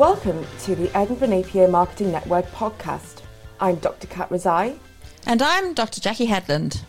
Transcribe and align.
Welcome 0.00 0.46
to 0.60 0.74
the 0.74 0.90
Edinburgh 0.96 1.28
Napier 1.28 1.68
Marketing 1.68 2.10
Network 2.10 2.50
podcast. 2.52 3.20
I'm 3.60 3.76
Dr. 3.76 4.06
Kat 4.06 4.30
Rezai. 4.30 4.78
And 5.26 5.42
I'm 5.42 5.74
Dr. 5.74 6.00
Jackie 6.00 6.26
Hadland. 6.26 6.80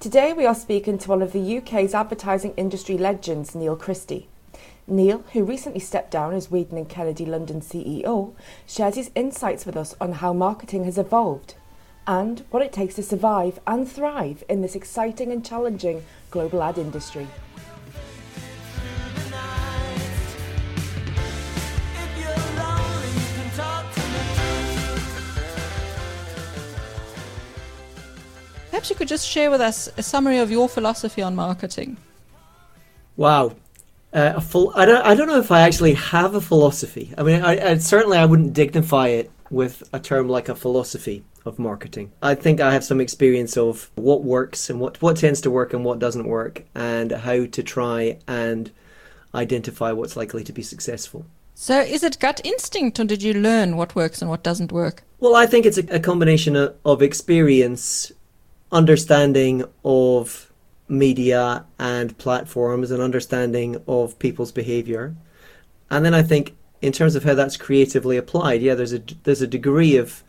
Today 0.00 0.34
we 0.34 0.44
are 0.44 0.54
speaking 0.54 0.98
to 0.98 1.08
one 1.08 1.22
of 1.22 1.32
the 1.32 1.56
UK's 1.56 1.94
advertising 1.94 2.52
industry 2.58 2.98
legends, 2.98 3.54
Neil 3.54 3.74
Christie. 3.74 4.28
Neil, 4.86 5.24
who 5.32 5.44
recently 5.44 5.80
stepped 5.80 6.10
down 6.10 6.34
as 6.34 6.48
Wieden 6.48 6.76
and 6.76 6.90
Kennedy 6.90 7.24
London 7.24 7.62
CEO, 7.62 8.34
shares 8.66 8.96
his 8.96 9.10
insights 9.14 9.64
with 9.64 9.78
us 9.78 9.96
on 9.98 10.12
how 10.12 10.34
marketing 10.34 10.84
has 10.84 10.98
evolved 10.98 11.54
and 12.06 12.44
what 12.50 12.62
it 12.62 12.72
takes 12.72 12.94
to 12.94 13.02
survive 13.02 13.58
and 13.66 13.90
thrive 13.90 14.44
in 14.48 14.60
this 14.60 14.74
exciting 14.74 15.32
and 15.32 15.44
challenging 15.44 16.04
global 16.30 16.62
ad 16.62 16.78
industry. 16.78 17.26
Perhaps 28.70 28.90
you 28.90 28.96
could 28.96 29.08
just 29.08 29.26
share 29.26 29.50
with 29.50 29.60
us 29.60 29.88
a 29.96 30.02
summary 30.02 30.38
of 30.38 30.50
your 30.50 30.68
philosophy 30.68 31.22
on 31.22 31.34
marketing. 31.34 31.96
Wow. 33.16 33.54
Uh, 34.12 34.34
a 34.36 34.40
full, 34.40 34.72
I 34.74 34.84
don't. 34.84 35.04
I 35.04 35.14
don't 35.14 35.26
know 35.26 35.38
if 35.38 35.50
I 35.50 35.62
actually 35.62 35.94
have 35.94 36.34
a 36.34 36.40
philosophy. 36.40 37.12
I 37.18 37.22
mean, 37.24 37.42
I, 37.42 37.70
I, 37.70 37.78
certainly 37.78 38.18
I 38.18 38.26
wouldn't 38.26 38.52
dignify 38.52 39.08
it 39.08 39.30
with 39.50 39.82
a 39.92 39.98
term 39.98 40.28
like 40.28 40.48
a 40.48 40.54
philosophy 40.54 41.24
of 41.44 41.58
marketing. 41.58 42.12
I 42.22 42.34
think 42.34 42.60
I 42.60 42.72
have 42.72 42.84
some 42.84 43.00
experience 43.00 43.56
of 43.56 43.90
what 43.94 44.24
works 44.24 44.70
and 44.70 44.80
what 44.80 45.00
what 45.02 45.16
tends 45.16 45.40
to 45.42 45.50
work 45.50 45.72
and 45.72 45.84
what 45.84 45.98
doesn't 45.98 46.26
work, 46.26 46.64
and 46.74 47.12
how 47.12 47.46
to 47.46 47.62
try 47.62 48.18
and 48.26 48.70
identify 49.34 49.92
what's 49.92 50.16
likely 50.16 50.44
to 50.44 50.52
be 50.52 50.62
successful. 50.62 51.26
So, 51.54 51.80
is 51.80 52.02
it 52.02 52.18
gut 52.18 52.40
instinct, 52.44 52.98
or 52.98 53.04
did 53.04 53.22
you 53.22 53.34
learn 53.34 53.76
what 53.76 53.94
works 53.94 54.20
and 54.20 54.30
what 54.30 54.42
doesn't 54.42 54.72
work? 54.72 55.04
Well, 55.20 55.36
I 55.36 55.46
think 55.46 55.66
it's 55.66 55.78
a, 55.78 55.86
a 55.94 56.00
combination 56.00 56.56
of, 56.56 56.76
of 56.84 57.02
experience, 57.02 58.10
understanding 58.72 59.64
of 59.84 60.50
media 60.88 61.64
and 61.78 62.16
platforms 62.18 62.90
and 62.90 63.00
understanding 63.00 63.82
of 63.86 64.18
people's 64.18 64.52
behavior. 64.52 65.14
And 65.90 66.04
then 66.04 66.14
I 66.14 66.22
think 66.22 66.56
in 66.82 66.92
terms 66.92 67.14
of 67.14 67.24
how 67.24 67.34
that's 67.34 67.56
creatively 67.56 68.16
applied, 68.16 68.60
yeah, 68.60 68.74
there's 68.74 68.92
a 68.92 69.02
there's 69.22 69.42
a 69.42 69.46
degree 69.46 69.96
of 69.96 70.22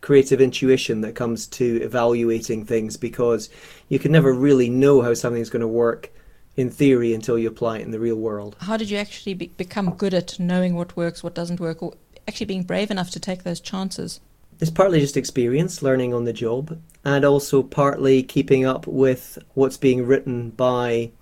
creative 0.00 0.40
intuition 0.40 1.00
that 1.00 1.14
comes 1.14 1.46
to 1.46 1.80
evaluating 1.82 2.64
things 2.64 2.96
because 2.96 3.50
you 3.88 3.98
can 3.98 4.12
never 4.12 4.32
really 4.32 4.68
know 4.68 5.02
how 5.02 5.14
something's 5.14 5.50
going 5.50 5.60
to 5.60 5.68
work 5.68 6.10
in 6.56 6.70
theory 6.70 7.14
until 7.14 7.38
you 7.38 7.48
apply 7.48 7.78
it 7.78 7.82
in 7.82 7.90
the 7.90 8.00
real 8.00 8.16
world. 8.16 8.56
How 8.60 8.76
did 8.76 8.90
you 8.90 8.98
actually 8.98 9.34
be- 9.34 9.52
become 9.56 9.94
good 9.94 10.14
at 10.14 10.38
knowing 10.40 10.74
what 10.74 10.96
works, 10.96 11.22
what 11.22 11.34
doesn't 11.34 11.60
work, 11.60 11.82
or 11.82 11.94
actually 12.26 12.46
being 12.46 12.64
brave 12.64 12.90
enough 12.90 13.10
to 13.10 13.20
take 13.20 13.44
those 13.44 13.60
chances? 13.60 14.20
It's 14.60 14.70
partly 14.70 14.98
just 14.98 15.16
experience, 15.16 15.82
learning 15.82 16.12
on 16.12 16.24
the 16.24 16.32
job, 16.32 16.80
and 17.04 17.24
also 17.24 17.62
partly 17.62 18.24
keeping 18.24 18.64
up 18.66 18.88
with 18.88 19.38
what's 19.54 19.76
being 19.76 20.04
written 20.04 20.50
by 20.50 21.12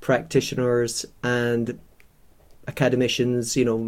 practitioners 0.00 1.04
and 1.24 1.78
academicians, 2.68 3.56
you 3.56 3.64
know, 3.64 3.78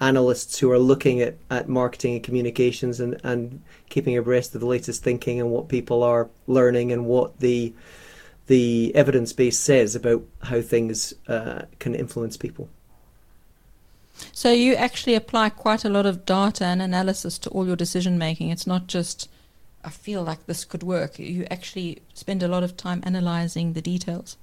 analysts 0.00 0.58
who 0.58 0.70
are 0.70 0.78
looking 0.78 1.20
at, 1.20 1.36
at 1.50 1.68
marketing 1.68 2.14
and 2.14 2.22
communications 2.22 3.00
and, 3.00 3.18
and 3.24 3.62
keeping 3.88 4.16
abreast 4.16 4.54
of 4.54 4.60
the 4.60 4.66
latest 4.66 5.02
thinking 5.02 5.40
and 5.40 5.50
what 5.50 5.68
people 5.68 6.02
are 6.02 6.28
learning 6.46 6.92
and 6.92 7.06
what 7.06 7.38
the 7.40 7.72
the 8.46 8.94
evidence 8.94 9.32
base 9.32 9.58
says 9.58 9.96
about 9.96 10.22
how 10.42 10.60
things 10.60 11.12
uh, 11.26 11.62
can 11.80 11.96
influence 11.96 12.36
people. 12.36 12.68
So 14.30 14.52
you 14.52 14.74
actually 14.74 15.16
apply 15.16 15.48
quite 15.48 15.84
a 15.84 15.88
lot 15.88 16.06
of 16.06 16.24
data 16.24 16.64
and 16.64 16.80
analysis 16.80 17.38
to 17.38 17.50
all 17.50 17.66
your 17.66 17.74
decision 17.74 18.18
making. 18.18 18.50
It's 18.50 18.66
not 18.66 18.86
just 18.86 19.28
I 19.84 19.90
feel 19.90 20.24
like 20.24 20.46
this 20.46 20.64
could 20.64 20.82
work. 20.82 21.18
You 21.18 21.46
actually 21.50 22.02
spend 22.12 22.42
a 22.42 22.48
lot 22.48 22.64
of 22.64 22.76
time 22.76 23.02
analyzing 23.04 23.72
the 23.72 23.82
details. 23.82 24.36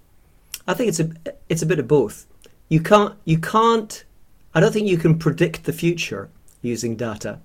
I 0.68 0.74
think 0.74 0.90
it's 0.90 1.00
a 1.00 1.12
it's 1.50 1.62
a 1.62 1.66
bit 1.66 1.80
of 1.80 1.88
both. 1.88 2.26
You 2.70 2.82
can't 2.82 3.16
you 3.26 3.38
can't 3.38 4.04
I 4.54 4.60
don't 4.60 4.72
think 4.72 4.88
you 4.88 4.98
can 4.98 5.18
predict 5.18 5.64
the 5.64 5.74
future 5.74 6.30
using 6.62 6.96
data, 6.96 7.40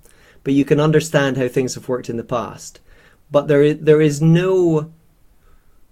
but 0.44 0.54
you 0.54 0.64
can 0.64 0.80
understand 0.80 1.36
how 1.36 1.48
things 1.48 1.74
have 1.74 1.88
worked 1.88 2.10
in 2.10 2.16
the 2.16 2.24
past. 2.24 2.80
But 3.30 3.48
there 3.48 3.62
is 3.62 3.78
there 3.80 4.00
is 4.00 4.22
no 4.22 4.92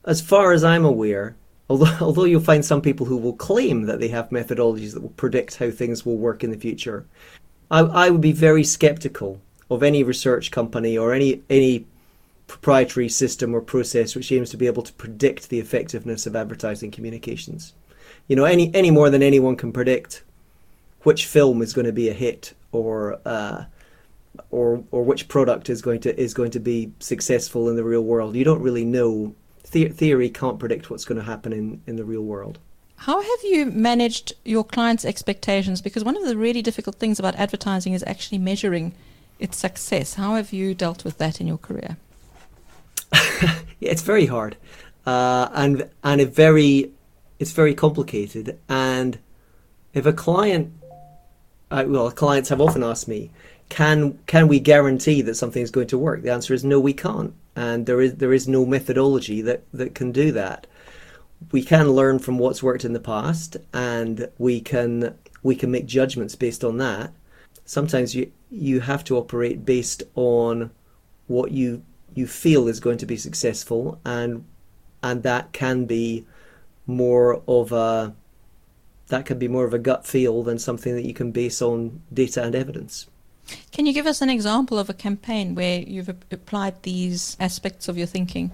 as 0.05 0.21
far 0.21 0.53
as 0.53 0.63
I'm 0.63 0.85
aware, 0.85 1.37
Although, 1.69 1.97
although 2.01 2.25
you'll 2.25 2.41
find 2.41 2.65
some 2.65 2.81
people 2.81 3.07
who 3.07 3.17
will 3.17 3.35
claim 3.35 3.83
that 3.83 4.01
they 4.01 4.09
have 4.09 4.31
methodologies 4.31 4.93
that 4.95 5.03
will 5.03 5.11
predict 5.11 5.57
how 5.57 5.71
things 5.71 6.05
will 6.05 6.17
work 6.17 6.45
in 6.45 6.51
the 6.51 6.59
future, 6.59 7.07
I, 7.71 7.81
I 7.81 8.11
would 8.11 8.21
be 8.21 8.33
very 8.33 8.65
skeptical 8.65 9.41
of 9.71 9.83
any 9.83 10.03
research 10.03 10.51
company 10.51 10.97
or 10.97 11.13
any 11.13 11.43
any 11.51 11.87
proprietary 12.47 13.09
system 13.09 13.53
or 13.53 13.61
process 13.61 14.15
which 14.15 14.31
aims 14.31 14.51
to 14.51 14.57
be 14.57 14.69
able 14.69 14.85
to 14.85 14.93
predict 14.93 15.49
the 15.49 15.59
effectiveness 15.59 16.27
of 16.27 16.37
advertising 16.37 16.93
communications. 16.93 17.75
You 18.29 18.37
know, 18.37 18.45
any 18.45 18.73
any 18.75 18.93
more 18.93 19.11
than 19.11 19.23
anyone 19.23 19.57
can 19.57 19.73
predict 19.73 20.23
which 21.07 21.25
film 21.25 21.63
is 21.63 21.73
going 21.73 21.87
to 21.87 21.93
be 21.93 22.09
a 22.09 22.13
hit 22.13 22.53
or 22.73 23.21
uh, 23.25 23.65
or 24.51 24.83
or 24.91 25.05
which 25.05 25.29
product 25.29 25.71
is 25.71 25.81
going 25.81 26.01
to 26.01 26.21
is 26.21 26.35
going 26.35 26.51
to 26.51 26.59
be 26.59 26.91
successful 26.99 27.69
in 27.69 27.77
the 27.77 27.85
real 27.85 28.03
world. 28.03 28.35
You 28.35 28.43
don't 28.43 28.61
really 28.61 28.85
know 28.85 29.33
the- 29.71 29.89
theory 29.89 30.29
can't 30.29 30.59
predict 30.59 30.91
what's 30.91 31.05
going 31.05 31.19
to 31.19 31.25
happen 31.25 31.53
in, 31.53 31.81
in 31.87 31.95
the 31.95 32.05
real 32.05 32.23
world. 32.23 32.59
How 32.97 33.21
have 33.21 33.43
you 33.45 33.67
managed 33.67 34.33
your 34.45 34.65
clients' 34.65 35.05
expectations? 35.05 35.81
Because 35.81 36.03
one 36.03 36.17
of 36.17 36.25
the 36.25 36.37
really 36.37 36.61
difficult 36.61 36.97
things 36.97 37.21
about 37.21 37.37
advertising 37.37 37.93
is 37.93 38.03
actually 38.05 38.39
measuring 38.39 38.93
its 39.39 39.57
success. 39.57 40.15
How 40.15 40.35
have 40.35 40.53
you 40.53 40.75
dealt 40.75 41.05
with 41.05 41.19
that 41.19 41.41
in 41.41 41.47
your 41.47 41.59
career? 41.59 41.99
yeah, 43.79 43.93
it's 43.95 44.03
very 44.03 44.27
hard, 44.27 44.57
uh, 45.07 45.51
and 45.55 45.89
and 46.03 46.21
it 46.21 46.35
very, 46.35 46.91
it's 47.39 47.53
very 47.53 47.77
complicated. 47.77 48.59
And 48.69 49.21
if 49.95 50.05
a 50.05 50.13
client, 50.13 50.73
uh, 51.71 51.85
well, 51.87 52.11
clients 52.11 52.49
have 52.49 52.61
often 52.61 52.83
asked 52.83 53.09
me, 53.09 53.31
can 53.69 54.19
can 54.27 54.49
we 54.49 54.61
guarantee 54.61 55.23
that 55.23 55.35
something 55.35 55.63
is 55.63 55.71
going 55.71 55.89
to 55.89 55.99
work? 55.99 56.23
The 56.23 56.33
answer 56.33 56.55
is 56.55 56.65
no, 56.65 56.79
we 56.79 56.93
can't 56.93 57.35
and 57.57 57.87
there 57.87 58.01
is 58.03 58.17
there 58.17 58.35
is 58.35 58.47
no 58.47 58.67
methodology 58.67 59.41
that 59.41 59.63
that 59.73 59.95
can 59.95 60.13
do 60.13 60.31
that. 60.33 60.67
We 61.53 61.63
can 61.63 61.91
learn 61.91 62.19
from 62.19 62.39
what's 62.39 62.63
worked 62.63 62.85
in 62.85 62.93
the 62.93 63.01
past, 63.01 63.57
and 63.73 64.29
we 64.39 64.61
can 64.61 65.17
we 65.43 65.57
can 65.57 65.71
make 65.71 65.87
judgments 65.87 66.37
based 66.37 66.63
on 66.63 66.77
that. 66.79 67.13
Sometimes 67.65 68.15
you 68.15 68.31
you 68.51 68.81
have 68.81 69.03
to 69.05 69.17
operate 69.17 69.65
based 69.65 70.03
on 70.15 70.71
what 71.27 71.51
you 71.51 71.83
you 72.15 72.27
feel 72.27 72.69
is 72.69 72.79
going 72.79 72.99
to 72.99 73.07
be 73.07 73.17
successful, 73.17 73.99
and 74.05 74.45
and 75.03 75.23
that 75.23 75.53
can 75.53 75.87
be 75.87 76.27
more 76.87 77.43
of 77.49 77.73
a 77.73 78.15
that 79.09 79.27
can 79.27 79.39
be 79.39 79.49
more 79.49 79.65
of 79.65 79.75
a 79.75 79.79
gut 79.79 80.07
feel 80.07 80.43
than 80.43 80.59
something 80.59 80.95
that 80.95 81.05
you 81.05 81.15
can 81.15 81.31
base 81.31 81.63
on 81.63 82.03
data 82.13 82.43
and 82.43 82.55
evidence. 82.55 83.07
Can 83.71 83.87
you 83.87 83.93
give 83.93 84.07
us 84.07 84.21
an 84.23 84.31
example 84.31 84.79
of 84.79 84.91
a 84.91 84.95
campaign 84.95 85.55
where 85.55 85.81
you've 85.81 86.09
applied 86.09 86.83
these 86.83 87.37
aspects 87.39 87.89
of 87.89 87.97
your 87.97 88.07
thinking? 88.07 88.51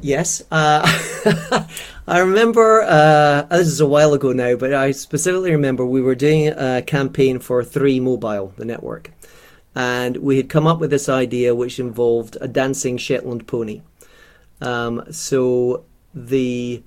Yes. 0.00 0.42
Uh, 0.50 0.82
I 2.06 2.18
remember, 2.18 2.82
uh, 2.82 3.42
this 3.44 3.68
is 3.68 3.80
a 3.80 3.86
while 3.86 4.12
ago 4.12 4.32
now, 4.32 4.56
but 4.56 4.74
I 4.74 4.90
specifically 4.90 5.52
remember 5.52 5.86
we 5.86 6.02
were 6.02 6.14
doing 6.14 6.48
a 6.48 6.82
campaign 6.82 7.38
for 7.38 7.64
3 7.64 8.00
Mobile, 8.00 8.52
the 8.58 8.66
network. 8.66 9.10
And 9.74 10.18
we 10.18 10.36
had 10.36 10.50
come 10.50 10.66
up 10.66 10.78
with 10.78 10.90
this 10.90 11.08
idea 11.08 11.54
which 11.54 11.80
involved 11.80 12.36
a 12.40 12.48
dancing 12.48 12.98
Shetland 12.98 13.46
pony. 13.46 13.80
Um, 14.60 15.04
so 15.10 15.84
the 16.14 16.82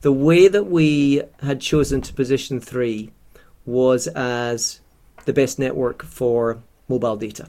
the 0.00 0.12
way 0.12 0.48
that 0.48 0.64
we 0.64 1.22
had 1.42 1.60
chosen 1.60 2.00
to 2.02 2.12
position 2.12 2.60
3 2.60 3.10
was 3.66 4.06
as 4.08 4.80
the 5.24 5.32
best 5.32 5.58
network 5.58 6.02
for 6.02 6.62
mobile 6.88 7.16
data. 7.16 7.48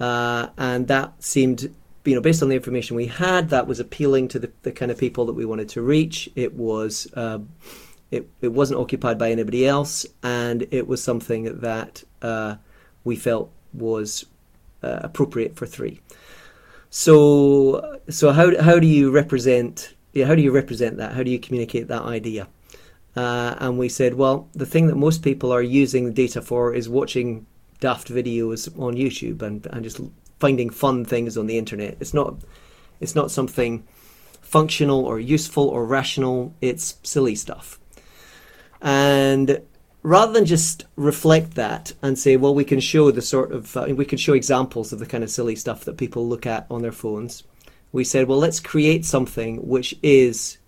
Uh, 0.00 0.48
and 0.56 0.88
that 0.88 1.22
seemed, 1.22 1.74
you 2.04 2.14
know, 2.14 2.20
based 2.20 2.42
on 2.42 2.48
the 2.48 2.54
information 2.54 2.96
we 2.96 3.06
had, 3.06 3.50
that 3.50 3.66
was 3.66 3.80
appealing 3.80 4.28
to 4.28 4.38
the, 4.38 4.50
the 4.62 4.72
kind 4.72 4.90
of 4.90 4.98
people 4.98 5.26
that 5.26 5.34
we 5.34 5.44
wanted 5.44 5.68
to 5.70 5.82
reach. 5.82 6.30
It 6.34 6.54
was, 6.54 7.08
uh, 7.14 7.40
it, 8.10 8.28
it 8.40 8.52
wasn't 8.52 8.80
occupied 8.80 9.18
by 9.18 9.30
anybody 9.30 9.66
else, 9.66 10.06
and 10.22 10.66
it 10.70 10.86
was 10.86 11.02
something 11.02 11.60
that 11.60 12.04
uh, 12.22 12.56
we 13.04 13.16
felt 13.16 13.50
was 13.72 14.24
uh, 14.82 15.00
appropriate 15.02 15.56
for 15.56 15.66
three. 15.66 16.00
So, 16.90 17.98
so 18.08 18.30
how 18.30 18.62
how 18.62 18.78
do 18.78 18.86
you 18.86 19.10
represent? 19.10 19.93
Yeah, 20.14 20.26
how 20.26 20.34
do 20.34 20.42
you 20.42 20.52
represent 20.52 20.96
that? 20.96 21.12
How 21.12 21.22
do 21.22 21.30
you 21.30 21.38
communicate 21.38 21.88
that 21.88 22.02
idea? 22.02 22.48
Uh, 23.16 23.54
and 23.58 23.78
we 23.78 23.88
said, 23.88 24.14
well, 24.14 24.48
the 24.54 24.66
thing 24.66 24.86
that 24.86 24.96
most 24.96 25.22
people 25.22 25.52
are 25.52 25.62
using 25.62 26.06
the 26.06 26.12
data 26.12 26.40
for 26.40 26.74
is 26.74 26.88
watching 26.88 27.46
daft 27.80 28.08
videos 28.08 28.68
on 28.78 28.94
YouTube 28.94 29.42
and, 29.42 29.66
and 29.66 29.84
just 29.84 30.00
finding 30.40 30.70
fun 30.70 31.04
things 31.04 31.36
on 31.36 31.46
the 31.46 31.58
internet. 31.58 31.96
It's 32.00 32.14
not 32.14 32.36
It's 33.00 33.14
not 33.14 33.30
something 33.30 33.84
functional 34.40 35.04
or 35.04 35.18
useful 35.18 35.68
or 35.68 35.84
rational. 35.84 36.54
It's 36.60 36.96
silly 37.02 37.34
stuff. 37.34 37.78
And 38.80 39.62
rather 40.02 40.32
than 40.32 40.44
just 40.44 40.84
reflect 40.96 41.54
that 41.54 41.92
and 42.02 42.18
say, 42.18 42.36
well, 42.36 42.54
we 42.54 42.64
can 42.64 42.80
show 42.80 43.10
the 43.10 43.22
sort 43.22 43.52
of, 43.52 43.76
uh, 43.76 43.86
we 43.96 44.04
can 44.04 44.18
show 44.18 44.34
examples 44.34 44.92
of 44.92 44.98
the 44.98 45.06
kind 45.06 45.24
of 45.24 45.30
silly 45.30 45.56
stuff 45.56 45.84
that 45.84 45.96
people 45.96 46.28
look 46.28 46.46
at 46.46 46.66
on 46.70 46.82
their 46.82 46.92
phones, 46.92 47.42
we 47.94 48.02
said, 48.02 48.26
well, 48.26 48.38
let's 48.38 48.58
create 48.58 49.04
something 49.04 49.68
which 49.68 49.94
is 50.02 50.58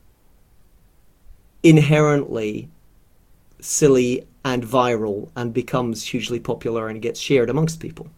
inherently 1.64 2.70
silly 3.58 4.24
and 4.44 4.62
viral 4.62 5.28
and 5.34 5.52
becomes 5.52 6.04
hugely 6.04 6.38
popular 6.38 6.86
and 6.86 7.02
gets 7.02 7.18
shared 7.18 7.50
amongst 7.50 7.80
people. 7.80 8.08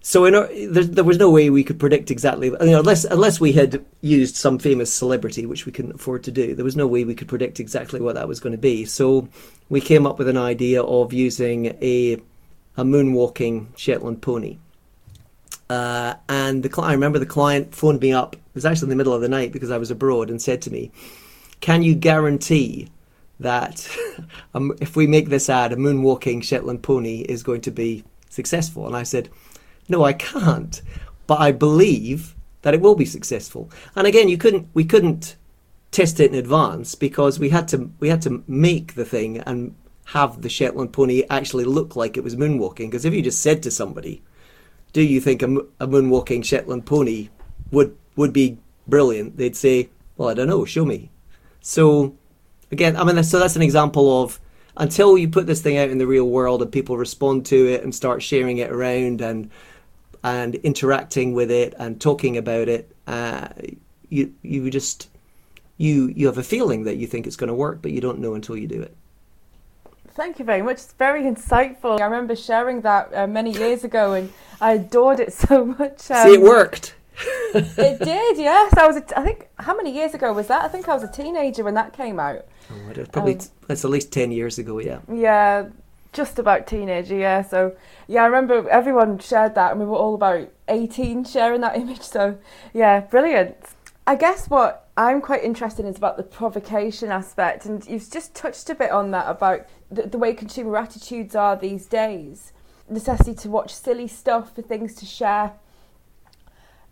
So 0.00 0.24
our, 0.26 0.46
there, 0.46 0.84
there, 0.84 1.02
was 1.02 1.18
no 1.18 1.28
way 1.28 1.50
we 1.50 1.64
could 1.64 1.80
predict 1.80 2.12
exactly, 2.12 2.46
you 2.46 2.56
know, 2.66 2.78
unless 2.78 3.04
unless 3.04 3.40
we 3.40 3.50
had 3.50 3.84
used 4.00 4.36
some 4.36 4.60
famous 4.60 4.92
celebrity, 4.92 5.44
which 5.44 5.66
we 5.66 5.72
couldn't 5.72 5.96
afford 5.96 6.22
to 6.22 6.30
do. 6.30 6.54
There 6.54 6.64
was 6.64 6.76
no 6.76 6.86
way 6.86 7.02
we 7.02 7.16
could 7.16 7.26
predict 7.26 7.58
exactly 7.58 8.00
what 8.00 8.14
that 8.14 8.28
was 8.28 8.38
going 8.38 8.52
to 8.52 8.58
be. 8.58 8.84
So 8.84 9.28
we 9.68 9.80
came 9.80 10.06
up 10.06 10.20
with 10.20 10.28
an 10.28 10.36
idea 10.36 10.84
of 10.84 11.12
using 11.12 11.66
a 11.82 12.22
a 12.76 12.84
moonwalking 12.84 13.76
Shetland 13.76 14.22
pony. 14.22 14.58
Uh, 15.68 16.14
and 16.28 16.62
the 16.62 16.82
I 16.82 16.92
remember 16.92 17.18
the 17.18 17.26
client 17.26 17.74
phoned 17.74 18.00
me 18.00 18.12
up. 18.12 18.34
It 18.36 18.54
was 18.54 18.64
actually 18.64 18.86
in 18.86 18.90
the 18.90 18.96
middle 18.96 19.14
of 19.14 19.20
the 19.20 19.28
night 19.28 19.52
because 19.52 19.70
I 19.70 19.78
was 19.78 19.90
abroad, 19.90 20.30
and 20.30 20.40
said 20.40 20.62
to 20.62 20.70
me, 20.70 20.90
"Can 21.60 21.82
you 21.82 21.94
guarantee 21.94 22.88
that 23.40 23.88
um, 24.54 24.72
if 24.80 24.96
we 24.96 25.06
make 25.06 25.28
this 25.28 25.50
ad, 25.50 25.72
a 25.72 25.76
moonwalking 25.76 26.42
Shetland 26.42 26.82
pony 26.82 27.20
is 27.22 27.42
going 27.42 27.62
to 27.62 27.70
be 27.70 28.04
successful?" 28.30 28.86
And 28.86 28.96
I 28.96 29.02
said 29.02 29.28
no, 29.88 30.04
I 30.04 30.12
can't. 30.12 30.82
But 31.26 31.40
I 31.40 31.52
believe 31.52 32.34
that 32.62 32.74
it 32.74 32.80
will 32.80 32.94
be 32.94 33.04
successful. 33.04 33.70
And 33.94 34.06
again, 34.06 34.28
you 34.28 34.38
couldn't 34.38 34.68
we 34.74 34.84
couldn't 34.84 35.36
test 35.90 36.20
it 36.20 36.30
in 36.30 36.38
advance 36.38 36.94
because 36.94 37.38
we 37.38 37.50
had 37.50 37.68
to 37.68 37.90
we 38.00 38.08
had 38.08 38.22
to 38.22 38.42
make 38.46 38.94
the 38.94 39.04
thing 39.04 39.38
and 39.38 39.74
have 40.06 40.42
the 40.42 40.48
Shetland 40.48 40.92
pony 40.92 41.24
actually 41.30 41.64
look 41.64 41.96
like 41.96 42.16
it 42.16 42.24
was 42.24 42.36
moonwalking. 42.36 42.90
Because 42.90 43.04
if 43.04 43.14
you 43.14 43.22
just 43.22 43.40
said 43.40 43.62
to 43.62 43.70
somebody, 43.70 44.22
"Do 44.96 45.02
you 45.02 45.20
think 45.20 45.42
a, 45.42 45.48
a 45.78 45.86
moonwalking 45.86 46.42
Shetland 46.42 46.86
pony 46.86 47.28
would 47.70 47.94
would 48.16 48.32
be 48.32 48.56
brilliant?" 48.88 49.36
They'd 49.36 49.54
say, 49.54 49.90
"Well, 50.16 50.30
I 50.30 50.32
don't 50.32 50.48
know. 50.48 50.64
Show 50.64 50.86
me." 50.86 51.10
So 51.60 52.16
again, 52.72 52.96
I 52.96 53.04
mean, 53.04 53.22
so 53.22 53.38
that's 53.38 53.56
an 53.56 53.60
example 53.60 54.22
of 54.22 54.40
until 54.74 55.18
you 55.18 55.28
put 55.28 55.46
this 55.46 55.60
thing 55.60 55.76
out 55.76 55.90
in 55.90 55.98
the 55.98 56.06
real 56.06 56.24
world 56.24 56.62
and 56.62 56.72
people 56.72 56.96
respond 56.96 57.44
to 57.44 57.66
it 57.66 57.84
and 57.84 57.94
start 57.94 58.22
sharing 58.22 58.56
it 58.56 58.70
around 58.70 59.20
and 59.20 59.50
and 60.24 60.54
interacting 60.54 61.34
with 61.34 61.50
it 61.50 61.74
and 61.78 62.00
talking 62.00 62.38
about 62.38 62.66
it, 62.70 62.90
uh, 63.06 63.48
you 64.08 64.32
you 64.40 64.70
just 64.70 65.10
you 65.76 66.10
you 66.16 66.24
have 66.24 66.38
a 66.38 66.42
feeling 66.42 66.84
that 66.84 66.96
you 66.96 67.06
think 67.06 67.26
it's 67.26 67.36
going 67.36 67.48
to 67.48 67.54
work, 67.54 67.82
but 67.82 67.90
you 67.90 68.00
don't 68.00 68.18
know 68.18 68.32
until 68.32 68.56
you 68.56 68.66
do 68.66 68.80
it. 68.80 68.96
Thank 70.16 70.38
you 70.38 70.46
very 70.46 70.62
much. 70.62 70.76
It's 70.76 70.92
very 70.94 71.24
insightful. 71.24 72.00
I 72.00 72.04
remember 72.04 72.34
sharing 72.34 72.80
that 72.80 73.12
uh, 73.14 73.26
many 73.26 73.50
years 73.50 73.84
ago, 73.84 74.14
and 74.14 74.32
I 74.62 74.72
adored 74.72 75.20
it 75.20 75.32
so 75.44 75.66
much. 75.66 76.10
Um, 76.10 76.26
See, 76.26 76.34
it 76.34 76.40
worked. 76.40 76.94
it 77.54 77.98
did, 77.98 78.38
yes. 78.38 78.74
I 78.76 78.86
was. 78.86 78.96
A, 78.96 79.18
I 79.18 79.22
think 79.22 79.48
how 79.58 79.76
many 79.76 79.94
years 79.94 80.14
ago 80.14 80.32
was 80.32 80.46
that? 80.48 80.64
I 80.64 80.68
think 80.68 80.88
I 80.88 80.94
was 80.94 81.02
a 81.02 81.12
teenager 81.12 81.64
when 81.64 81.74
that 81.74 81.92
came 81.92 82.18
out. 82.18 82.46
Oh, 82.70 83.04
probably 83.12 83.34
um, 83.34 83.40
it's 83.68 83.84
at 83.84 83.90
least 83.90 84.10
ten 84.10 84.30
years 84.30 84.58
ago. 84.58 84.78
Yeah. 84.78 85.00
Yeah, 85.12 85.68
just 86.14 86.38
about 86.38 86.66
teenager, 86.66 87.16
yeah. 87.16 87.42
So 87.42 87.76
yeah, 88.08 88.22
I 88.22 88.26
remember 88.26 88.68
everyone 88.70 89.18
shared 89.18 89.54
that, 89.54 89.72
and 89.72 89.80
we 89.80 89.86
were 89.86 89.96
all 89.96 90.14
about 90.14 90.48
eighteen 90.68 91.24
sharing 91.24 91.60
that 91.60 91.76
image. 91.82 92.02
So 92.02 92.38
yeah, 92.72 93.00
brilliant. 93.00 93.56
I 94.06 94.14
guess 94.14 94.48
what 94.48 94.88
I'm 94.96 95.20
quite 95.20 95.42
interested 95.42 95.84
in 95.84 95.90
is 95.90 95.96
about 95.96 96.16
the 96.16 96.22
provocation 96.22 97.10
aspect, 97.10 97.66
and 97.66 97.84
you've 97.86 98.08
just 98.08 98.34
touched 98.34 98.70
a 98.70 98.74
bit 98.74 98.92
on 98.92 99.10
that 99.10 99.28
about 99.28 99.66
the, 99.90 100.02
the 100.02 100.18
way 100.18 100.32
consumer 100.32 100.76
attitudes 100.76 101.34
are 101.34 101.56
these 101.56 101.86
days. 101.86 102.52
Necessity 102.88 103.34
to 103.34 103.50
watch 103.50 103.74
silly 103.74 104.06
stuff 104.06 104.54
for 104.54 104.62
things 104.62 104.94
to 104.94 105.04
share. 105.04 105.54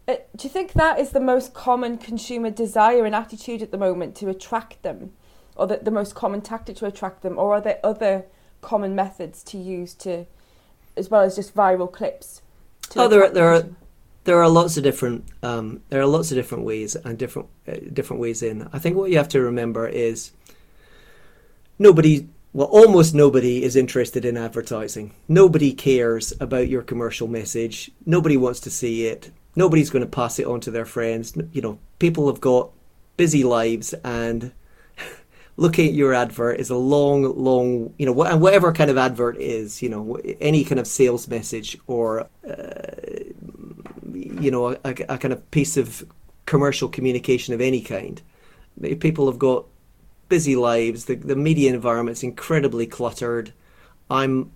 Uh, 0.08 0.16
do 0.34 0.42
you 0.48 0.50
think 0.50 0.72
that 0.72 0.98
is 0.98 1.10
the 1.10 1.20
most 1.20 1.54
common 1.54 1.98
consumer 1.98 2.50
desire 2.50 3.04
and 3.04 3.14
attitude 3.14 3.62
at 3.62 3.70
the 3.70 3.78
moment 3.78 4.16
to 4.16 4.28
attract 4.28 4.82
them, 4.82 5.12
or 5.54 5.68
the, 5.68 5.78
the 5.80 5.92
most 5.92 6.16
common 6.16 6.40
tactic 6.40 6.76
to 6.76 6.86
attract 6.86 7.22
them, 7.22 7.38
or 7.38 7.54
are 7.54 7.60
there 7.60 7.78
other 7.84 8.24
common 8.60 8.94
methods 8.94 9.44
to 9.44 9.56
use 9.56 9.94
to, 9.94 10.26
as 10.96 11.10
well 11.10 11.22
as 11.22 11.36
just 11.36 11.54
viral 11.54 11.90
clips. 11.90 12.42
oh, 12.96 13.08
there 13.08 13.22
are, 13.22 13.30
there 13.30 13.54
are 13.54 13.64
there 14.24 14.42
are 14.42 14.48
lots 14.48 14.76
of 14.76 14.82
different 14.82 15.24
um, 15.42 15.82
there 15.90 16.00
are 16.00 16.06
lots 16.06 16.30
of 16.30 16.36
different 16.36 16.64
ways 16.64 16.96
and 16.96 17.18
different 17.18 17.48
uh, 17.68 17.74
different 17.92 18.20
ways 18.20 18.42
in. 18.42 18.68
I 18.72 18.78
think 18.78 18.96
what 18.96 19.10
you 19.10 19.18
have 19.18 19.28
to 19.30 19.40
remember 19.40 19.86
is 19.86 20.32
nobody 21.78 22.28
well 22.52 22.68
almost 22.68 23.14
nobody 23.14 23.62
is 23.62 23.76
interested 23.76 24.24
in 24.24 24.36
advertising. 24.36 25.14
Nobody 25.28 25.72
cares 25.72 26.32
about 26.40 26.68
your 26.68 26.82
commercial 26.82 27.28
message. 27.28 27.90
Nobody 28.06 28.36
wants 28.36 28.60
to 28.60 28.70
see 28.70 29.06
it. 29.06 29.30
Nobody's 29.56 29.90
going 29.90 30.04
to 30.04 30.10
pass 30.10 30.38
it 30.38 30.46
on 30.46 30.60
to 30.60 30.70
their 30.70 30.86
friends. 30.86 31.36
You 31.52 31.62
know, 31.62 31.78
people 31.98 32.26
have 32.26 32.40
got 32.40 32.70
busy 33.16 33.44
lives 33.44 33.92
and 34.04 34.52
looking 35.56 35.88
at 35.88 35.94
your 35.94 36.14
advert 36.14 36.58
is 36.58 36.70
a 36.70 36.76
long, 36.76 37.22
long, 37.36 37.94
you 37.98 38.06
know, 38.06 38.22
and 38.24 38.40
whatever 38.40 38.72
kind 38.72 38.90
of 38.90 38.98
advert 38.98 39.36
is, 39.38 39.82
you 39.82 39.88
know, 39.88 40.16
any 40.40 40.64
kind 40.64 40.80
of 40.80 40.86
sales 40.86 41.28
message 41.28 41.78
or, 41.86 42.26
uh, 42.48 43.13
you 44.14 44.50
know, 44.50 44.68
a, 44.68 44.78
a, 44.84 45.18
kind 45.18 45.32
of 45.32 45.50
piece 45.50 45.76
of 45.76 46.04
commercial 46.46 46.88
communication 46.88 47.54
of 47.54 47.60
any 47.60 47.80
kind. 47.80 48.22
People 49.00 49.26
have 49.26 49.38
got 49.38 49.66
busy 50.28 50.56
lives. 50.56 51.04
The 51.04 51.16
the 51.16 51.36
media 51.36 51.72
environment's 51.72 52.22
incredibly 52.22 52.86
cluttered. 52.86 53.52
I'm 54.10 54.50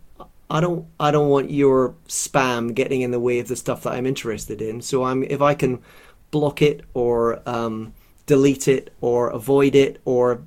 I 0.50 0.60
don't 0.60 0.86
I 0.98 1.10
don't 1.10 1.28
want 1.28 1.50
your 1.50 1.94
spam 2.08 2.74
getting 2.74 3.02
in 3.02 3.10
the 3.10 3.20
way 3.20 3.38
of 3.38 3.48
the 3.48 3.56
stuff 3.56 3.82
that 3.82 3.92
I'm 3.92 4.06
interested 4.06 4.62
in. 4.62 4.80
So 4.80 5.04
I'm 5.04 5.22
if 5.24 5.42
I 5.42 5.54
can 5.54 5.82
block 6.30 6.62
it 6.62 6.84
or 6.94 7.40
um, 7.48 7.94
delete 8.26 8.68
it 8.68 8.92
or 9.00 9.30
avoid 9.30 9.74
it 9.74 10.00
or 10.04 10.42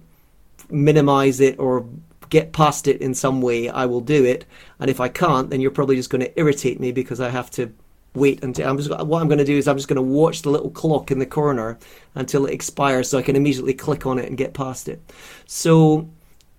minimize 0.69 1.39
it 1.39 1.59
or 1.59 1.85
get 2.29 2.53
past 2.53 2.87
it 2.87 3.01
in 3.01 3.13
some 3.13 3.41
way, 3.41 3.69
I 3.69 3.85
will 3.85 4.01
do 4.01 4.23
it. 4.23 4.45
And 4.79 4.89
if 4.89 4.99
I 4.99 5.09
can't, 5.09 5.49
then 5.49 5.59
you're 5.59 5.71
probably 5.71 5.97
just 5.97 6.09
going 6.09 6.21
to 6.21 6.39
irritate 6.39 6.79
me 6.79 6.91
because 6.91 7.19
I 7.19 7.29
have 7.29 7.51
to 7.51 7.73
wait 8.13 8.43
until 8.43 8.69
I'm 8.69 8.77
just 8.77 8.89
what 8.89 9.21
I'm 9.21 9.27
going 9.27 9.37
to 9.37 9.45
do 9.45 9.57
is 9.57 9.67
I'm 9.67 9.77
just 9.77 9.87
going 9.87 9.95
to 9.95 10.01
watch 10.01 10.41
the 10.41 10.49
little 10.49 10.69
clock 10.69 11.11
in 11.11 11.19
the 11.19 11.25
corner 11.25 11.77
until 12.15 12.45
it 12.45 12.53
expires 12.53 13.09
so 13.09 13.17
I 13.17 13.21
can 13.21 13.35
immediately 13.35 13.73
click 13.73 14.05
on 14.05 14.19
it 14.19 14.25
and 14.25 14.37
get 14.37 14.53
past 14.53 14.87
it. 14.89 15.01
So 15.45 16.09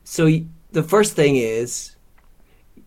so 0.04 0.30
the 0.70 0.82
first 0.82 1.14
thing 1.14 1.36
is 1.36 1.94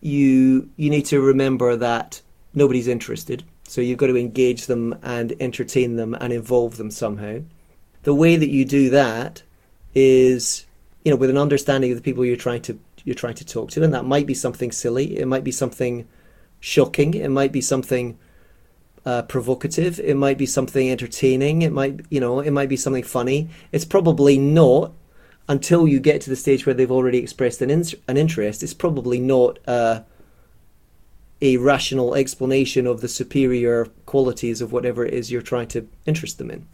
you 0.00 0.68
you 0.76 0.90
need 0.90 1.06
to 1.06 1.20
remember 1.20 1.76
that 1.76 2.20
nobody's 2.54 2.88
interested. 2.88 3.44
So 3.64 3.80
you've 3.80 3.98
got 3.98 4.06
to 4.08 4.16
engage 4.16 4.66
them 4.66 4.96
and 5.02 5.34
entertain 5.40 5.96
them 5.96 6.14
and 6.14 6.32
involve 6.32 6.76
them 6.76 6.90
somehow. 6.90 7.40
The 8.02 8.14
way 8.14 8.36
that 8.36 8.50
you 8.50 8.64
do 8.64 8.90
that 8.90 9.42
is 9.94 10.66
you 11.06 11.10
know, 11.10 11.16
with 11.16 11.30
an 11.30 11.38
understanding 11.38 11.92
of 11.92 11.96
the 11.96 12.02
people 12.02 12.24
you're 12.24 12.36
trying 12.36 12.62
to 12.62 12.76
you're 13.04 13.14
trying 13.14 13.36
to 13.36 13.44
talk 13.44 13.70
to, 13.70 13.84
and 13.84 13.94
that 13.94 14.04
might 14.04 14.26
be 14.26 14.34
something 14.34 14.72
silly, 14.72 15.16
it 15.16 15.26
might 15.26 15.44
be 15.44 15.52
something 15.52 16.08
shocking, 16.58 17.14
it 17.14 17.28
might 17.28 17.52
be 17.52 17.60
something 17.60 18.18
uh, 19.06 19.22
provocative, 19.22 19.98
it 20.00 20.16
might 20.16 20.36
be 20.36 20.44
something 20.44 20.90
entertaining, 20.90 21.62
it 21.62 21.72
might 21.72 22.00
you 22.10 22.20
know, 22.20 22.40
it 22.40 22.50
might 22.50 22.68
be 22.68 22.76
something 22.76 23.02
funny. 23.02 23.48
It's 23.72 23.86
probably 23.86 24.36
not 24.38 24.92
until 25.48 25.88
you 25.88 26.00
get 26.00 26.20
to 26.22 26.30
the 26.30 26.36
stage 26.36 26.66
where 26.66 26.74
they've 26.74 26.90
already 26.90 27.18
expressed 27.18 27.62
an 27.62 27.70
in- 27.70 27.84
an 28.08 28.16
interest. 28.16 28.62
It's 28.62 28.74
probably 28.74 29.18
not. 29.18 29.58
Uh, 29.66 30.02
a 31.42 31.58
rational 31.58 32.14
explanation 32.14 32.86
of 32.86 33.02
the 33.02 33.08
superior 33.08 33.84
qualities 34.06 34.62
of 34.62 34.72
whatever 34.72 35.04
it 35.04 35.12
is 35.12 35.30
you're 35.30 35.42
trying 35.42 35.68
to 35.68 35.86
interest 36.06 36.38
them 36.38 36.50
in 36.50 36.66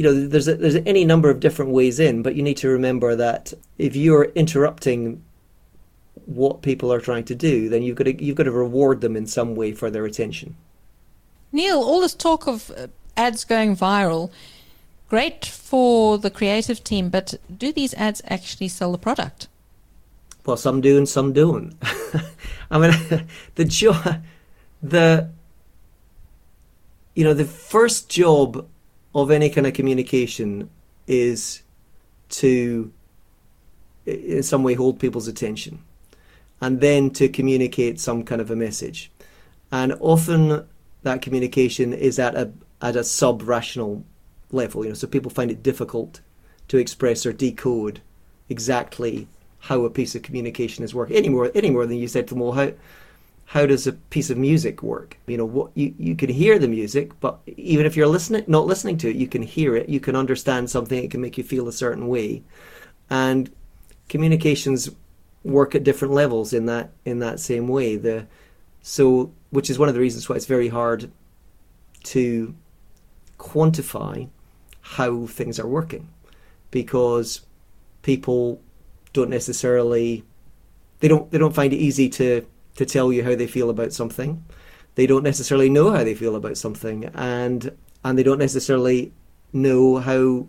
you 0.00 0.02
know, 0.02 0.26
there's 0.26 0.48
a, 0.48 0.54
there's 0.54 0.76
any 0.86 1.04
number 1.04 1.28
of 1.28 1.40
different 1.40 1.72
ways 1.72 2.00
in, 2.00 2.22
but 2.22 2.34
you 2.34 2.42
need 2.42 2.56
to 2.56 2.68
remember 2.68 3.14
that 3.16 3.52
if 3.76 3.94
you're 3.94 4.24
interrupting 4.34 5.22
what 6.26 6.62
people 6.62 6.92
are 6.92 7.00
trying 7.00 7.24
to 7.24 7.34
do, 7.34 7.68
then 7.68 7.82
you've 7.82 7.96
got 7.96 8.04
to 8.04 8.24
you've 8.24 8.36
got 8.36 8.44
to 8.44 8.50
reward 8.50 9.00
them 9.00 9.16
in 9.16 9.26
some 9.26 9.54
way 9.54 9.72
for 9.72 9.90
their 9.90 10.04
attention. 10.04 10.56
Neil, 11.52 11.78
all 11.78 12.00
this 12.00 12.14
talk 12.14 12.46
of 12.46 12.70
uh, 12.70 12.86
ads 13.16 13.44
going 13.44 13.76
viral, 13.76 14.30
great 15.08 15.44
for 15.44 16.18
the 16.18 16.30
creative 16.30 16.84
team, 16.84 17.08
but 17.08 17.34
do 17.54 17.72
these 17.72 17.94
ads 17.94 18.22
actually 18.26 18.68
sell 18.68 18.92
the 18.92 18.98
product? 18.98 19.48
Well, 20.46 20.56
some 20.56 20.80
do 20.80 20.96
and 20.96 21.08
some 21.08 21.32
don't. 21.32 21.74
I 22.70 22.78
mean, 22.78 23.26
the 23.56 23.64
job, 23.64 24.22
the 24.82 25.30
you 27.14 27.24
know, 27.24 27.34
the 27.34 27.44
first 27.44 28.08
job 28.08 28.66
of 29.14 29.30
any 29.30 29.50
kind 29.50 29.66
of 29.66 29.74
communication 29.74 30.70
is 31.06 31.62
to 32.28 32.92
in 34.06 34.42
some 34.42 34.62
way 34.62 34.74
hold 34.74 34.98
people's 34.98 35.28
attention 35.28 35.82
and 36.60 36.80
then 36.80 37.10
to 37.10 37.28
communicate 37.28 38.00
some 38.00 38.24
kind 38.24 38.40
of 38.40 38.50
a 38.50 38.56
message 38.56 39.10
and 39.70 39.92
often 40.00 40.66
that 41.02 41.22
communication 41.22 41.92
is 41.92 42.18
at 42.18 42.34
a, 42.34 42.52
at 42.82 42.96
a 42.96 43.04
sub 43.04 43.42
rational 43.42 44.04
level. 44.52 44.84
You 44.84 44.90
know, 44.90 44.94
so 44.94 45.06
people 45.06 45.30
find 45.30 45.50
it 45.50 45.62
difficult 45.62 46.20
to 46.68 46.78
express 46.78 47.26
or 47.26 47.32
decode 47.32 48.00
exactly 48.48 49.28
how 49.60 49.84
a 49.84 49.90
piece 49.90 50.14
of 50.14 50.22
communication 50.22 50.84
is 50.84 50.94
working 50.94 51.16
any 51.16 51.28
more 51.28 51.50
any 51.54 51.70
more 51.70 51.86
than 51.86 51.98
you 51.98 52.08
said 52.08 52.26
to 52.28 52.34
them. 52.34 52.42
Well, 52.42 52.52
how 52.52 52.72
how 53.46 53.66
does 53.66 53.86
a 53.86 53.92
piece 53.92 54.30
of 54.30 54.38
music 54.38 54.80
work? 54.82 55.18
You 55.26 55.36
know, 55.36 55.44
what 55.44 55.72
you, 55.74 55.92
you 55.98 56.14
can 56.14 56.30
hear 56.30 56.58
the 56.58 56.68
music, 56.68 57.18
but 57.18 57.40
even 57.46 57.84
if 57.84 57.96
you're 57.96 58.06
listening, 58.06 58.44
not 58.46 58.66
listening 58.66 58.96
to 58.98 59.10
it, 59.10 59.16
you 59.16 59.26
can 59.26 59.42
hear 59.42 59.74
it. 59.74 59.88
You 59.88 59.98
can 59.98 60.14
understand 60.14 60.70
something. 60.70 61.02
It 61.02 61.10
can 61.10 61.20
make 61.20 61.36
you 61.36 61.42
feel 61.42 61.66
a 61.66 61.72
certain 61.72 62.06
way, 62.06 62.42
and 63.10 63.50
communications 64.08 64.90
work 65.42 65.74
at 65.74 65.84
different 65.84 66.14
levels 66.14 66.52
in 66.52 66.66
that 66.66 66.92
in 67.04 67.18
that 67.20 67.40
same 67.40 67.66
way. 67.68 67.96
The 67.96 68.26
so, 68.82 69.32
which 69.50 69.70
is 69.70 69.78
one 69.78 69.88
of 69.88 69.94
the 69.94 70.00
reasons 70.00 70.28
why 70.28 70.36
it's 70.36 70.46
very 70.46 70.68
hard 70.68 71.10
to 72.04 72.54
quantify 73.38 74.28
how 74.80 75.26
things 75.26 75.58
are 75.58 75.66
working, 75.66 76.08
because 76.70 77.42
people 78.02 78.60
don't 79.12 79.30
necessarily 79.30 80.24
they 81.00 81.08
don't 81.08 81.30
they 81.30 81.38
don't 81.38 81.54
find 81.54 81.72
it 81.72 81.76
easy 81.76 82.08
to 82.08 82.46
to 82.76 82.86
tell 82.86 83.12
you 83.12 83.24
how 83.24 83.34
they 83.34 83.46
feel 83.46 83.70
about 83.70 83.92
something. 83.92 84.44
They 84.94 85.06
don't 85.06 85.24
necessarily 85.24 85.68
know 85.68 85.90
how 85.90 86.04
they 86.04 86.14
feel 86.14 86.36
about 86.36 86.56
something, 86.56 87.06
and 87.14 87.76
and 88.04 88.18
they 88.18 88.22
don't 88.22 88.38
necessarily 88.38 89.12
know 89.52 89.98
how 89.98 90.46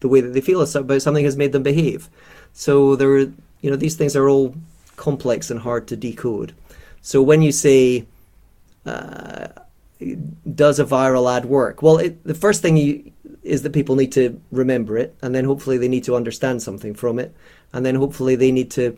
the 0.00 0.08
way 0.08 0.20
that 0.20 0.32
they 0.34 0.40
feel 0.40 0.60
about 0.60 1.02
something 1.02 1.24
has 1.24 1.36
made 1.36 1.52
them 1.52 1.62
behave. 1.62 2.10
So 2.52 2.96
there, 2.96 3.18
you 3.18 3.70
know, 3.70 3.76
these 3.76 3.96
things 3.96 4.14
are 4.16 4.28
all 4.28 4.54
complex 4.96 5.50
and 5.50 5.60
hard 5.60 5.86
to 5.88 5.96
decode. 5.96 6.54
So 7.00 7.22
when 7.22 7.42
you 7.42 7.52
say, 7.52 8.06
uh, 8.86 9.48
"Does 10.54 10.78
a 10.78 10.84
viral 10.84 11.34
ad 11.34 11.44
work?" 11.46 11.82
Well, 11.82 11.98
it, 11.98 12.22
the 12.24 12.34
first 12.34 12.62
thing 12.62 12.76
you, 12.76 13.12
is 13.42 13.62
that 13.62 13.72
people 13.72 13.96
need 13.96 14.12
to 14.12 14.40
remember 14.50 14.96
it, 14.96 15.14
and 15.22 15.34
then 15.34 15.44
hopefully 15.44 15.78
they 15.78 15.88
need 15.88 16.04
to 16.04 16.16
understand 16.16 16.62
something 16.62 16.94
from 16.94 17.18
it, 17.18 17.34
and 17.72 17.84
then 17.84 17.94
hopefully 17.94 18.36
they 18.36 18.52
need 18.52 18.70
to 18.72 18.96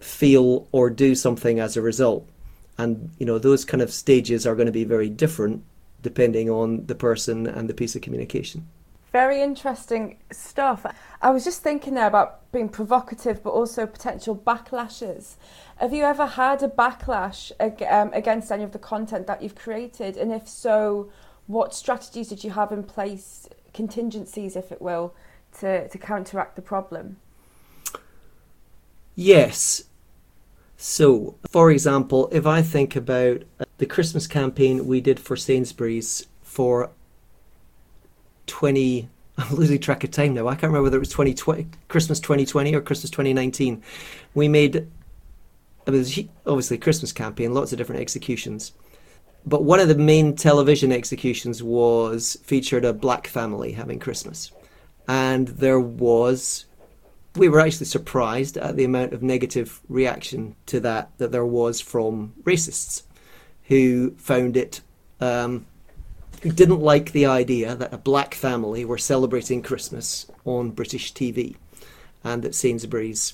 feel 0.00 0.68
or 0.70 0.90
do 0.90 1.14
something 1.14 1.58
as 1.58 1.76
a 1.76 1.82
result. 1.82 2.28
And 2.76 3.10
you 3.18 3.26
know 3.26 3.38
those 3.38 3.64
kind 3.64 3.82
of 3.82 3.92
stages 3.92 4.46
are 4.46 4.54
going 4.54 4.66
to 4.66 4.72
be 4.72 4.84
very 4.84 5.08
different 5.08 5.62
depending 6.02 6.50
on 6.50 6.86
the 6.86 6.94
person 6.94 7.46
and 7.46 7.68
the 7.68 7.74
piece 7.74 7.96
of 7.96 8.02
communication. 8.02 8.68
Very 9.14 9.40
interesting 9.42 10.18
stuff. 10.32 10.84
I 11.22 11.30
was 11.30 11.44
just 11.44 11.62
thinking 11.62 11.94
there 11.94 12.08
about 12.08 12.50
being 12.50 12.68
provocative, 12.68 13.44
but 13.44 13.50
also 13.50 13.86
potential 13.86 14.34
backlashes. 14.34 15.36
Have 15.76 15.92
you 15.92 16.02
ever 16.02 16.26
had 16.26 16.64
a 16.64 16.68
backlash 16.68 17.52
um, 17.88 18.12
against 18.12 18.50
any 18.50 18.64
of 18.64 18.72
the 18.72 18.80
content 18.80 19.28
that 19.28 19.40
you've 19.40 19.54
created? 19.54 20.16
And 20.16 20.32
if 20.32 20.48
so, 20.48 21.12
what 21.46 21.76
strategies 21.76 22.30
did 22.30 22.42
you 22.42 22.50
have 22.50 22.72
in 22.72 22.82
place, 22.82 23.48
contingencies, 23.72 24.56
if 24.56 24.72
it 24.72 24.82
will, 24.82 25.14
to, 25.60 25.86
to 25.86 25.96
counteract 25.96 26.56
the 26.56 26.62
problem? 26.62 27.18
Yes. 29.14 29.84
So, 30.76 31.36
for 31.48 31.70
example, 31.70 32.28
if 32.32 32.46
I 32.46 32.62
think 32.62 32.96
about 32.96 33.44
the 33.78 33.86
Christmas 33.86 34.26
campaign 34.26 34.88
we 34.88 35.00
did 35.00 35.20
for 35.20 35.36
Sainsbury's 35.36 36.26
for 36.42 36.90
20 38.46 39.08
I'm 39.36 39.54
losing 39.56 39.80
track 39.80 40.04
of 40.04 40.10
time 40.10 40.34
now. 40.34 40.46
I 40.46 40.52
can't 40.52 40.64
remember 40.64 40.84
whether 40.84 40.96
it 40.96 41.00
was 41.00 41.08
2020, 41.08 41.66
Christmas 41.88 42.20
2020 42.20 42.74
or 42.74 42.80
Christmas 42.80 43.10
2019. 43.10 43.82
We 44.34 44.48
made, 44.48 44.76
it 45.86 45.90
was 45.90 46.18
obviously 46.46 46.78
Christmas 46.78 47.12
campaign, 47.12 47.52
lots 47.52 47.72
of 47.72 47.78
different 47.78 48.00
executions. 48.00 48.72
But 49.44 49.64
one 49.64 49.80
of 49.80 49.88
the 49.88 49.96
main 49.96 50.36
television 50.36 50.92
executions 50.92 51.62
was 51.62 52.38
featured 52.44 52.84
a 52.84 52.92
black 52.92 53.26
family 53.26 53.72
having 53.72 53.98
Christmas. 53.98 54.52
And 55.08 55.48
there 55.48 55.80
was 55.80 56.66
we 57.36 57.48
were 57.48 57.58
actually 57.58 57.86
surprised 57.86 58.56
at 58.56 58.76
the 58.76 58.84
amount 58.84 59.12
of 59.12 59.20
negative 59.20 59.80
reaction 59.88 60.54
to 60.66 60.78
that 60.80 61.10
that 61.18 61.32
there 61.32 61.44
was 61.44 61.80
from 61.80 62.32
racists 62.44 63.02
who 63.64 64.12
found 64.12 64.56
it 64.56 64.80
um, 65.20 65.66
who 66.44 66.52
didn't 66.52 66.80
like 66.80 67.12
the 67.12 67.24
idea 67.24 67.74
that 67.74 67.94
a 67.94 67.96
black 67.96 68.34
family 68.34 68.84
were 68.84 68.98
celebrating 68.98 69.62
Christmas 69.62 70.30
on 70.44 70.72
British 70.72 71.14
TV 71.14 71.56
and 72.22 72.42
that 72.42 72.54
Sainsbury's 72.54 73.32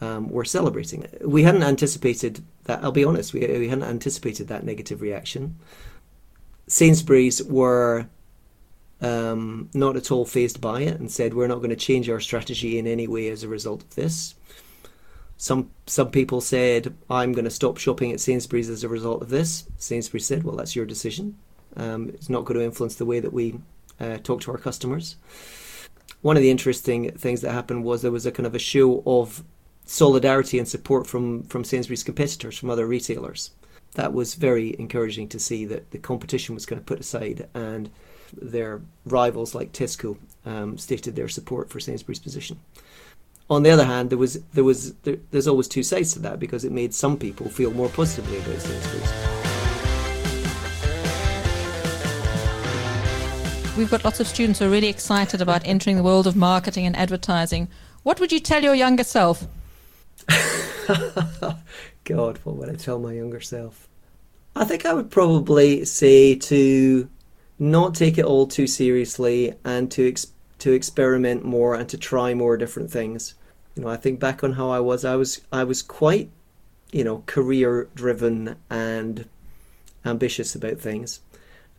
um, 0.00 0.28
were 0.28 0.44
celebrating 0.44 1.04
it. 1.04 1.22
We 1.24 1.44
hadn't 1.44 1.62
anticipated 1.62 2.44
that, 2.64 2.82
I'll 2.82 2.90
be 2.90 3.04
honest, 3.04 3.32
we, 3.32 3.46
we 3.46 3.68
hadn't 3.68 3.84
anticipated 3.84 4.48
that 4.48 4.64
negative 4.64 5.00
reaction. 5.00 5.56
Sainsbury's 6.66 7.44
were 7.44 8.08
um, 9.00 9.70
not 9.72 9.96
at 9.96 10.10
all 10.10 10.24
phased 10.24 10.60
by 10.60 10.80
it 10.80 10.98
and 10.98 11.12
said, 11.12 11.34
We're 11.34 11.46
not 11.46 11.58
going 11.58 11.70
to 11.70 11.76
change 11.76 12.10
our 12.10 12.18
strategy 12.18 12.76
in 12.76 12.88
any 12.88 13.06
way 13.06 13.28
as 13.28 13.44
a 13.44 13.48
result 13.48 13.84
of 13.84 13.94
this. 13.94 14.34
Some 15.36 15.70
some 15.86 16.10
people 16.10 16.40
said, 16.40 16.92
I'm 17.08 17.34
going 17.34 17.44
to 17.44 17.52
stop 17.52 17.78
shopping 17.78 18.10
at 18.10 18.18
Sainsbury's 18.18 18.68
as 18.68 18.82
a 18.82 18.88
result 18.88 19.22
of 19.22 19.28
this. 19.28 19.68
Sainsbury's 19.76 20.26
said, 20.26 20.42
Well, 20.42 20.56
that's 20.56 20.74
your 20.74 20.86
decision. 20.86 21.38
Um, 21.78 22.10
it's 22.10 22.28
not 22.28 22.44
going 22.44 22.58
to 22.58 22.64
influence 22.64 22.96
the 22.96 23.06
way 23.06 23.20
that 23.20 23.32
we 23.32 23.60
uh, 24.00 24.18
talk 24.18 24.40
to 24.42 24.50
our 24.50 24.58
customers. 24.58 25.16
One 26.20 26.36
of 26.36 26.42
the 26.42 26.50
interesting 26.50 27.12
things 27.12 27.40
that 27.40 27.52
happened 27.52 27.84
was 27.84 28.02
there 28.02 28.10
was 28.10 28.26
a 28.26 28.32
kind 28.32 28.46
of 28.46 28.54
a 28.54 28.58
show 28.58 29.02
of 29.06 29.44
solidarity 29.84 30.58
and 30.58 30.68
support 30.68 31.06
from, 31.06 31.44
from 31.44 31.64
Sainsbury's 31.64 32.02
competitors, 32.02 32.58
from 32.58 32.70
other 32.70 32.86
retailers. 32.86 33.52
That 33.94 34.12
was 34.12 34.34
very 34.34 34.76
encouraging 34.78 35.28
to 35.28 35.38
see 35.38 35.64
that 35.66 35.92
the 35.92 35.98
competition 35.98 36.54
was 36.54 36.66
kind 36.66 36.78
of 36.78 36.86
put 36.86 37.00
aside 37.00 37.48
and 37.54 37.90
their 38.36 38.82
rivals 39.06 39.54
like 39.54 39.72
Tesco 39.72 40.18
um, 40.44 40.76
stated 40.76 41.16
their 41.16 41.28
support 41.28 41.70
for 41.70 41.80
Sainsbury's 41.80 42.18
position. 42.18 42.60
On 43.50 43.62
the 43.62 43.70
other 43.70 43.86
hand, 43.86 44.10
there 44.10 44.18
was 44.18 44.42
there 44.52 44.64
was 44.64 44.92
there, 45.04 45.16
there's 45.30 45.48
always 45.48 45.68
two 45.68 45.82
sides 45.82 46.12
to 46.12 46.18
that 46.18 46.38
because 46.38 46.64
it 46.64 46.72
made 46.72 46.92
some 46.92 47.16
people 47.16 47.48
feel 47.48 47.72
more 47.72 47.88
positively 47.88 48.36
about 48.38 48.60
Sainsbury's. 48.60 49.17
We've 53.78 53.88
got 53.88 54.02
lots 54.02 54.18
of 54.18 54.26
students 54.26 54.58
who 54.58 54.66
are 54.66 54.70
really 54.70 54.88
excited 54.88 55.40
about 55.40 55.62
entering 55.64 55.96
the 55.96 56.02
world 56.02 56.26
of 56.26 56.34
marketing 56.34 56.84
and 56.84 56.96
advertising. 56.96 57.68
What 58.02 58.18
would 58.18 58.32
you 58.32 58.40
tell 58.40 58.64
your 58.64 58.74
younger 58.74 59.04
self? 59.04 59.46
God, 62.02 62.40
what 62.42 62.56
would 62.56 62.70
I 62.70 62.74
tell 62.74 62.98
my 62.98 63.12
younger 63.12 63.40
self? 63.40 63.88
I 64.56 64.64
think 64.64 64.84
I 64.84 64.92
would 64.92 65.12
probably 65.12 65.84
say 65.84 66.34
to 66.34 67.08
not 67.60 67.94
take 67.94 68.18
it 68.18 68.24
all 68.24 68.48
too 68.48 68.66
seriously 68.66 69.54
and 69.64 69.88
to 69.92 70.08
ex- 70.08 70.32
to 70.58 70.72
experiment 70.72 71.44
more 71.44 71.76
and 71.76 71.88
to 71.88 71.96
try 71.96 72.34
more 72.34 72.56
different 72.56 72.90
things. 72.90 73.34
You 73.76 73.84
know, 73.84 73.88
I 73.88 73.96
think 73.96 74.18
back 74.18 74.42
on 74.42 74.54
how 74.54 74.70
I 74.70 74.80
was. 74.80 75.04
I 75.04 75.14
was 75.14 75.40
I 75.52 75.62
was 75.62 75.82
quite, 75.82 76.30
you 76.90 77.04
know, 77.04 77.22
career 77.26 77.88
driven 77.94 78.56
and 78.68 79.28
ambitious 80.04 80.56
about 80.56 80.80
things, 80.80 81.20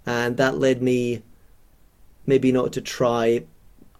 and 0.05 0.37
that 0.37 0.57
led 0.57 0.81
me 0.81 1.23
maybe 2.29 2.51
not 2.51 2.71
to 2.73 2.81
try 2.81 3.43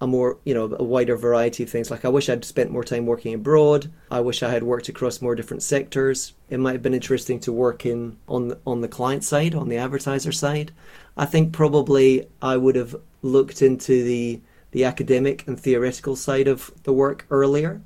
a 0.02 0.08
more 0.08 0.38
you 0.46 0.54
know 0.54 0.74
a 0.80 0.84
wider 0.84 1.18
variety 1.18 1.64
of 1.64 1.70
things. 1.70 1.92
Like 1.92 2.06
i 2.06 2.10
wish 2.10 2.30
i'd 2.30 2.46
spent 2.46 2.72
more 2.72 2.86
time 2.86 3.06
working 3.06 3.34
abroad. 3.34 3.92
I 4.10 4.22
wish 4.22 4.42
i 4.42 4.50
had 4.50 4.64
worked 4.64 4.88
across 4.88 5.22
more 5.22 5.36
different 5.36 5.64
sectors. 5.64 6.34
It 6.50 6.60
might 6.60 6.74
have 6.74 6.82
been 6.82 6.94
interesting 6.94 7.40
to 7.42 7.52
work 7.52 7.86
in 7.86 8.18
on 8.28 8.50
the, 8.50 8.60
on 8.66 8.82
the 8.82 8.88
client 8.88 9.24
side 9.24 9.54
on 9.56 9.68
the 9.68 9.78
advertiser 9.78 10.32
side. 10.32 10.72
I 11.18 11.26
think 11.26 11.52
probably 11.52 12.28
i 12.42 12.56
would 12.56 12.76
have 12.76 12.96
looked 13.22 13.62
into 13.62 14.04
the 14.04 14.42
the 14.72 14.86
academic 14.86 15.46
and 15.48 15.60
theoretical 15.60 16.16
side 16.16 16.48
of 16.48 16.72
the 16.84 16.94
work 16.94 17.26
earlier. 17.30 17.82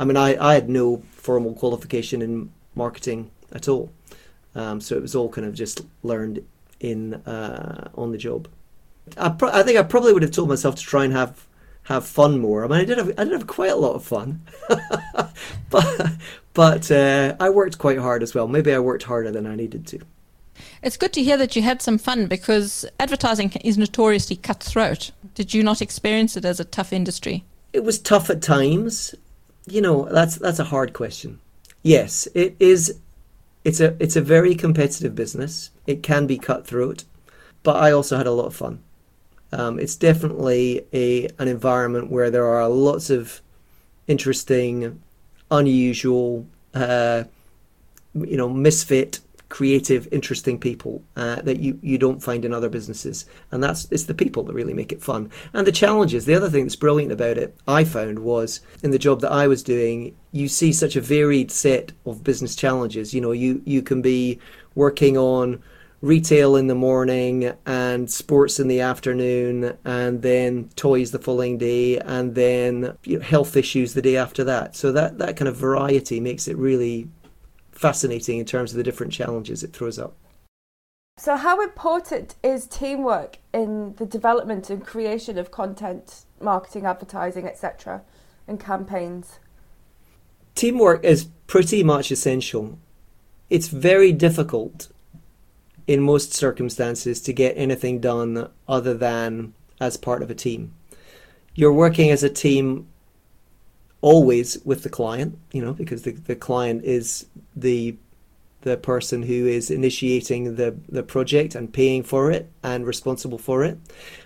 I 0.00 0.04
mean 0.04 0.16
i, 0.16 0.30
I 0.50 0.54
had 0.54 0.68
no 0.68 1.02
formal 1.12 1.54
qualification 1.54 2.20
in 2.22 2.52
marketing 2.74 3.30
at 3.52 3.68
all. 3.68 3.92
Um, 4.56 4.80
so 4.80 4.96
it 4.96 5.02
was 5.02 5.14
all 5.14 5.28
kind 5.28 5.46
of 5.46 5.54
just 5.54 5.82
learned 6.02 6.44
in 6.80 7.14
uh, 7.14 7.90
on 7.94 8.10
the 8.10 8.18
job 8.18 8.48
I, 9.16 9.28
pro- 9.30 9.50
I 9.50 9.62
think 9.62 9.78
I 9.78 9.82
probably 9.82 10.12
would 10.12 10.22
have 10.22 10.32
told 10.32 10.48
myself 10.48 10.76
to 10.76 10.82
try 10.82 11.04
and 11.04 11.12
have 11.12 11.46
have 11.84 12.06
fun 12.06 12.38
more. 12.38 12.64
I 12.64 12.68
mean, 12.68 12.80
I 12.80 12.84
did 12.84 12.98
have 12.98 13.12
I 13.18 13.24
did 13.24 13.32
have 13.32 13.46
quite 13.46 13.70
a 13.70 13.76
lot 13.76 13.94
of 13.94 14.04
fun, 14.04 14.42
but 15.70 16.12
but 16.54 16.90
uh, 16.90 17.36
I 17.38 17.50
worked 17.50 17.78
quite 17.78 17.98
hard 17.98 18.22
as 18.22 18.34
well. 18.34 18.48
Maybe 18.48 18.72
I 18.72 18.78
worked 18.78 19.04
harder 19.04 19.30
than 19.30 19.46
I 19.46 19.54
needed 19.54 19.86
to. 19.88 20.00
It's 20.82 20.96
good 20.96 21.12
to 21.14 21.22
hear 21.22 21.36
that 21.36 21.56
you 21.56 21.62
had 21.62 21.82
some 21.82 21.98
fun 21.98 22.26
because 22.26 22.84
advertising 23.00 23.50
is 23.64 23.76
notoriously 23.76 24.36
cutthroat. 24.36 25.10
Did 25.34 25.52
you 25.52 25.62
not 25.62 25.82
experience 25.82 26.36
it 26.36 26.44
as 26.44 26.60
a 26.60 26.64
tough 26.64 26.92
industry? 26.92 27.44
It 27.72 27.84
was 27.84 27.98
tough 27.98 28.30
at 28.30 28.40
times. 28.40 29.14
You 29.66 29.80
know, 29.80 30.08
that's 30.10 30.36
that's 30.36 30.58
a 30.58 30.64
hard 30.64 30.92
question. 30.92 31.40
Yes, 31.82 32.28
it 32.34 32.56
is. 32.60 32.98
It's 33.64 33.80
a 33.80 33.96
it's 34.00 34.16
a 34.16 34.20
very 34.20 34.54
competitive 34.54 35.14
business. 35.14 35.70
It 35.86 36.02
can 36.02 36.26
be 36.26 36.38
cutthroat, 36.38 37.04
but 37.62 37.76
I 37.76 37.90
also 37.92 38.16
had 38.16 38.26
a 38.26 38.32
lot 38.32 38.46
of 38.46 38.56
fun. 38.56 38.82
Um, 39.54 39.78
it's 39.78 39.96
definitely 39.96 40.84
a 40.92 41.28
an 41.38 41.48
environment 41.48 42.10
where 42.10 42.30
there 42.30 42.46
are 42.46 42.68
lots 42.68 43.08
of 43.10 43.40
interesting, 44.06 45.00
unusual, 45.50 46.46
uh, 46.74 47.24
you 48.14 48.36
know, 48.36 48.48
misfit 48.48 49.20
creative, 49.48 50.08
interesting 50.10 50.58
people 50.58 51.00
uh, 51.16 51.36
that 51.42 51.60
you, 51.60 51.78
you 51.80 51.96
don't 51.96 52.20
find 52.20 52.44
in 52.44 52.52
other 52.52 52.68
businesses. 52.68 53.24
And 53.52 53.62
that's 53.62 53.86
it's 53.92 54.04
the 54.04 54.14
people 54.14 54.42
that 54.42 54.52
really 54.52 54.74
make 54.74 54.90
it 54.90 55.00
fun. 55.00 55.30
And 55.52 55.64
the 55.64 55.70
challenges. 55.70 56.24
The 56.24 56.34
other 56.34 56.50
thing 56.50 56.64
that's 56.64 56.74
brilliant 56.74 57.12
about 57.12 57.38
it, 57.38 57.56
I 57.68 57.84
found, 57.84 58.18
was 58.18 58.60
in 58.82 58.90
the 58.90 58.98
job 58.98 59.20
that 59.20 59.30
I 59.30 59.46
was 59.46 59.62
doing, 59.62 60.16
you 60.32 60.48
see 60.48 60.72
such 60.72 60.96
a 60.96 61.00
varied 61.00 61.52
set 61.52 61.92
of 62.04 62.24
business 62.24 62.56
challenges. 62.56 63.14
You 63.14 63.20
know, 63.20 63.30
you, 63.30 63.62
you 63.64 63.80
can 63.80 64.02
be 64.02 64.40
working 64.74 65.16
on 65.16 65.62
retail 66.04 66.54
in 66.54 66.66
the 66.66 66.74
morning 66.74 67.50
and 67.64 68.10
sports 68.10 68.60
in 68.60 68.68
the 68.68 68.78
afternoon 68.78 69.74
and 69.86 70.20
then 70.20 70.68
toys 70.76 71.12
the 71.12 71.18
following 71.18 71.56
day 71.56 71.98
and 71.98 72.34
then 72.34 72.94
you 73.04 73.18
know, 73.18 73.24
health 73.24 73.56
issues 73.56 73.94
the 73.94 74.02
day 74.02 74.14
after 74.14 74.44
that. 74.44 74.76
So 74.76 74.92
that 74.92 75.16
that 75.16 75.38
kind 75.38 75.48
of 75.48 75.56
variety 75.56 76.20
makes 76.20 76.46
it 76.46 76.58
really 76.58 77.08
fascinating 77.72 78.38
in 78.38 78.44
terms 78.44 78.72
of 78.72 78.76
the 78.76 78.82
different 78.82 79.14
challenges 79.14 79.62
it 79.62 79.72
throws 79.72 79.98
up. 79.98 80.14
So 81.16 81.36
how 81.36 81.62
important 81.62 82.34
is 82.42 82.66
teamwork 82.66 83.38
in 83.54 83.94
the 83.94 84.04
development 84.04 84.68
and 84.68 84.84
creation 84.84 85.38
of 85.38 85.50
content 85.50 86.26
marketing 86.38 86.84
advertising 86.84 87.46
etc 87.46 88.02
and 88.46 88.60
campaigns? 88.60 89.38
Teamwork 90.54 91.02
is 91.02 91.28
pretty 91.46 91.82
much 91.82 92.10
essential. 92.10 92.78
It's 93.48 93.68
very 93.68 94.12
difficult 94.12 94.88
in 95.86 96.00
most 96.00 96.32
circumstances 96.32 97.20
to 97.22 97.32
get 97.32 97.56
anything 97.56 98.00
done 98.00 98.48
other 98.68 98.94
than 98.94 99.54
as 99.80 99.96
part 99.96 100.22
of 100.22 100.30
a 100.30 100.34
team. 100.34 100.74
You're 101.54 101.72
working 101.72 102.10
as 102.10 102.22
a 102.22 102.30
team 102.30 102.88
always 104.00 104.58
with 104.64 104.82
the 104.82 104.88
client, 104.88 105.38
you 105.52 105.64
know, 105.64 105.72
because 105.72 106.02
the, 106.02 106.12
the 106.12 106.36
client 106.36 106.84
is 106.84 107.26
the 107.54 107.96
the 108.64 108.76
person 108.78 109.22
who 109.24 109.46
is 109.46 109.70
initiating 109.70 110.56
the, 110.56 110.74
the 110.88 111.02
project 111.02 111.54
and 111.54 111.70
paying 111.70 112.02
for 112.02 112.30
it 112.30 112.50
and 112.62 112.86
responsible 112.86 113.36
for 113.36 113.62
it. 113.62 113.78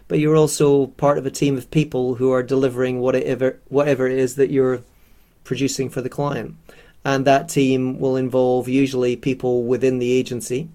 But 0.06 0.20
you're 0.20 0.36
also 0.36 0.86
part 0.86 1.18
of 1.18 1.26
a 1.26 1.30
team 1.30 1.58
of 1.58 1.72
people 1.72 2.14
who 2.14 2.30
are 2.30 2.44
delivering 2.44 3.00
whatever 3.00 3.58
whatever 3.68 4.06
it 4.06 4.16
is 4.16 4.36
that 4.36 4.50
you're 4.50 4.82
producing 5.42 5.90
for 5.90 6.02
the 6.02 6.08
client. 6.08 6.54
And 7.04 7.24
that 7.24 7.48
team 7.48 7.98
will 7.98 8.16
involve 8.16 8.68
usually 8.68 9.16
people 9.16 9.64
within 9.64 9.98
the 9.98 10.12
agency 10.12 10.68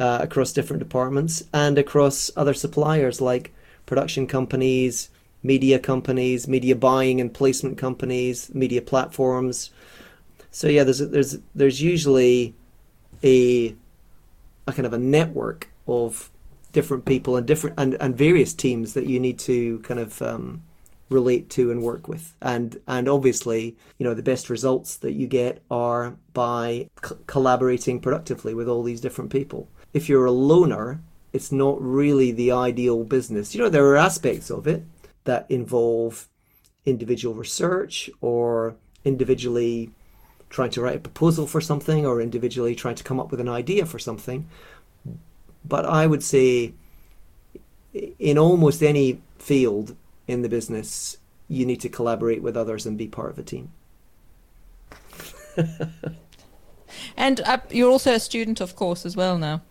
uh, 0.00 0.18
across 0.22 0.52
different 0.52 0.80
departments 0.80 1.44
and 1.52 1.78
across 1.78 2.30
other 2.34 2.54
suppliers 2.54 3.20
like 3.20 3.52
production 3.84 4.26
companies, 4.26 5.10
media 5.42 5.78
companies, 5.78 6.48
media 6.48 6.74
buying 6.74 7.20
and 7.20 7.34
placement 7.34 7.76
companies, 7.76 8.52
media 8.54 8.80
platforms. 8.80 9.70
So 10.50 10.68
yeah, 10.68 10.84
there's 10.84 10.98
there's 10.98 11.38
there's 11.54 11.82
usually 11.82 12.54
a 13.22 13.76
a 14.66 14.72
kind 14.72 14.86
of 14.86 14.94
a 14.94 14.98
network 14.98 15.68
of 15.86 16.30
different 16.72 17.04
people 17.04 17.36
and 17.36 17.46
different 17.46 17.78
and, 17.78 17.94
and 18.00 18.16
various 18.16 18.54
teams 18.54 18.94
that 18.94 19.06
you 19.06 19.20
need 19.20 19.38
to 19.40 19.80
kind 19.80 20.00
of 20.00 20.22
um, 20.22 20.62
relate 21.10 21.50
to 21.50 21.70
and 21.72 21.82
work 21.82 22.06
with 22.06 22.36
and 22.40 22.80
and 22.86 23.08
obviously 23.08 23.76
you 23.98 24.04
know 24.04 24.14
the 24.14 24.22
best 24.22 24.48
results 24.48 24.96
that 24.96 25.12
you 25.12 25.26
get 25.26 25.60
are 25.68 26.16
by 26.32 26.88
c- 27.04 27.16
collaborating 27.26 27.98
productively 27.98 28.54
with 28.54 28.68
all 28.68 28.84
these 28.84 29.00
different 29.00 29.30
people 29.30 29.66
if 29.92 30.08
you're 30.08 30.26
a 30.26 30.30
loner, 30.30 31.00
it's 31.32 31.52
not 31.52 31.80
really 31.80 32.32
the 32.32 32.52
ideal 32.52 33.04
business. 33.04 33.54
You 33.54 33.62
know, 33.62 33.68
there 33.68 33.86
are 33.86 33.96
aspects 33.96 34.50
of 34.50 34.66
it 34.66 34.84
that 35.24 35.46
involve 35.50 36.28
individual 36.84 37.34
research 37.34 38.10
or 38.20 38.74
individually 39.04 39.90
trying 40.48 40.70
to 40.70 40.80
write 40.80 40.96
a 40.96 41.00
proposal 41.00 41.46
for 41.46 41.60
something 41.60 42.04
or 42.04 42.20
individually 42.20 42.74
trying 42.74 42.96
to 42.96 43.04
come 43.04 43.20
up 43.20 43.30
with 43.30 43.40
an 43.40 43.48
idea 43.48 43.86
for 43.86 43.98
something. 43.98 44.48
But 45.64 45.84
I 45.84 46.06
would 46.06 46.24
say 46.24 46.72
in 48.18 48.38
almost 48.38 48.82
any 48.82 49.20
field 49.38 49.96
in 50.26 50.42
the 50.42 50.48
business, 50.48 51.18
you 51.48 51.66
need 51.66 51.80
to 51.80 51.88
collaborate 51.88 52.42
with 52.42 52.56
others 52.56 52.86
and 52.86 52.96
be 52.96 53.08
part 53.08 53.30
of 53.30 53.38
a 53.38 53.42
team. 53.42 53.72
And 57.16 57.40
uh, 57.42 57.58
you're 57.70 57.90
also 57.90 58.14
a 58.14 58.20
student, 58.20 58.60
of 58.60 58.76
course, 58.76 59.04
as 59.04 59.16
well 59.16 59.38
now. 59.38 59.62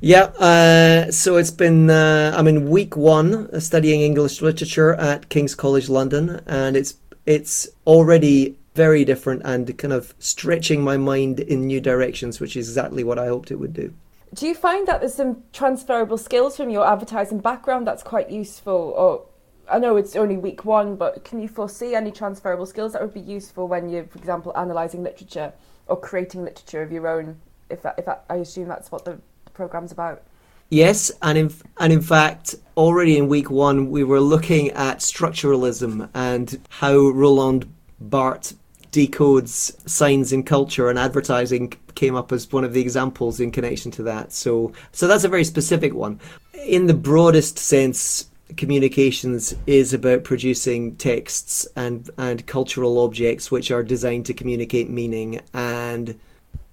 Yeah, 0.00 0.24
uh, 0.38 1.10
so 1.10 1.36
it's 1.36 1.50
been, 1.50 1.90
uh, 1.90 2.34
I'm 2.36 2.48
in 2.48 2.70
week 2.70 2.96
one 2.96 3.60
studying 3.60 4.00
English 4.00 4.40
literature 4.40 4.94
at 4.94 5.28
King's 5.28 5.54
College 5.54 5.88
London, 5.88 6.40
and 6.46 6.76
it's 6.76 6.94
it's 7.26 7.68
already 7.86 8.56
very 8.74 9.04
different 9.04 9.42
and 9.44 9.76
kind 9.76 9.92
of 9.92 10.14
stretching 10.18 10.82
my 10.82 10.96
mind 10.96 11.38
in 11.38 11.66
new 11.66 11.80
directions, 11.80 12.40
which 12.40 12.56
is 12.56 12.68
exactly 12.68 13.04
what 13.04 13.18
I 13.18 13.26
hoped 13.26 13.50
it 13.50 13.56
would 13.56 13.74
do. 13.74 13.92
Do 14.32 14.46
you 14.46 14.54
find 14.54 14.86
that 14.88 15.00
there's 15.00 15.14
some 15.14 15.42
transferable 15.52 16.16
skills 16.16 16.56
from 16.56 16.70
your 16.70 16.86
advertising 16.86 17.40
background 17.40 17.86
that's 17.86 18.02
quite 18.02 18.30
useful? 18.30 18.94
Or 18.96 19.26
I 19.70 19.78
know 19.78 19.96
it's 19.96 20.16
only 20.16 20.36
week 20.38 20.64
one, 20.64 20.96
but 20.96 21.24
can 21.24 21.42
you 21.42 21.48
foresee 21.48 21.94
any 21.94 22.10
transferable 22.10 22.66
skills 22.66 22.92
that 22.92 23.02
would 23.02 23.14
be 23.14 23.20
useful 23.20 23.68
when 23.68 23.88
you're, 23.88 24.04
for 24.04 24.18
example, 24.18 24.52
analysing 24.54 25.02
literature? 25.02 25.52
or 25.90 26.00
creating 26.00 26.44
literature 26.44 26.82
of 26.82 26.92
your 26.92 27.06
own. 27.08 27.40
If 27.68 27.84
if 27.98 28.08
I 28.08 28.36
assume 28.36 28.68
that's 28.68 28.90
what 28.90 29.04
the 29.04 29.20
program's 29.54 29.92
about. 29.92 30.22
Yes, 30.70 31.10
and 31.20 31.36
in 31.36 31.52
and 31.78 31.92
in 31.92 32.00
fact, 32.00 32.54
already 32.76 33.18
in 33.18 33.28
week 33.28 33.50
one, 33.50 33.90
we 33.90 34.04
were 34.04 34.20
looking 34.20 34.70
at 34.70 34.98
structuralism 34.98 36.08
and 36.14 36.60
how 36.68 36.96
Roland 37.08 37.72
Barthes 38.00 38.54
decodes 38.92 39.88
signs 39.88 40.32
in 40.32 40.42
culture 40.42 40.88
and 40.88 40.98
advertising 40.98 41.72
came 41.94 42.16
up 42.16 42.32
as 42.32 42.50
one 42.50 42.64
of 42.64 42.72
the 42.72 42.80
examples 42.80 43.40
in 43.40 43.50
connection 43.50 43.90
to 43.92 44.02
that. 44.04 44.32
So, 44.32 44.72
so 44.92 45.06
that's 45.06 45.24
a 45.24 45.28
very 45.28 45.44
specific 45.44 45.94
one. 45.94 46.20
In 46.64 46.86
the 46.86 46.94
broadest 46.94 47.58
sense, 47.58 48.26
communications 48.56 49.54
is 49.66 49.92
about 49.92 50.24
producing 50.24 50.96
texts 50.96 51.66
and 51.76 52.10
and 52.18 52.46
cultural 52.46 52.98
objects 52.98 53.50
which 53.50 53.70
are 53.70 53.82
designed 53.82 54.26
to 54.26 54.34
communicate 54.34 54.90
meaning 54.90 55.40
and 55.54 56.18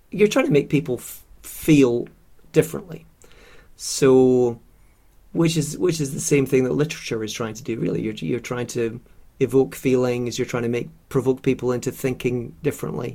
you're 0.10 0.28
trying 0.28 0.46
to 0.46 0.52
make 0.52 0.70
people 0.70 0.96
f- 0.96 1.24
feel 1.44 2.08
differently. 2.60 3.06
So 3.76 4.60
which 5.34 5.56
is 5.62 5.78
which 5.78 6.00
is 6.04 6.10
the 6.14 6.28
same 6.34 6.46
thing 6.48 6.64
that 6.64 6.82
literature 6.84 7.24
is 7.24 7.32
trying 7.32 7.54
to 7.60 7.64
do 7.70 7.80
really. 7.80 8.02
You're 8.02 8.20
you're 8.30 8.50
trying 8.52 8.70
to 8.78 8.84
evoke 9.40 9.76
feelings 9.76 10.40
you're 10.40 10.52
trying 10.54 10.68
to 10.70 10.76
make 10.78 10.90
provoke 11.10 11.44
people 11.44 11.72
into 11.72 11.92
thinking 11.92 12.38
differently. 12.68 13.12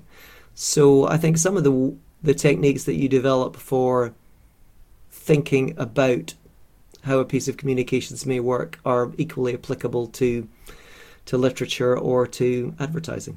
So 0.55 0.83
i 1.14 1.16
think 1.22 1.35
some 1.37 1.57
of 1.57 1.64
the 1.64 1.74
the 2.28 2.35
techniques 2.46 2.85
that 2.85 2.98
you 3.00 3.09
develop 3.09 3.57
for 3.57 4.14
thinking 5.11 5.74
about 5.87 6.35
how 7.09 7.18
a 7.18 7.24
piece 7.24 7.48
of 7.48 7.57
communications 7.57 8.24
may 8.33 8.40
work 8.55 8.78
are 8.85 9.05
equally 9.24 9.55
applicable 9.55 10.07
to 10.20 10.48
to 11.28 11.37
literature 11.46 11.94
or 12.11 12.20
to 12.40 12.74
advertising. 12.78 13.37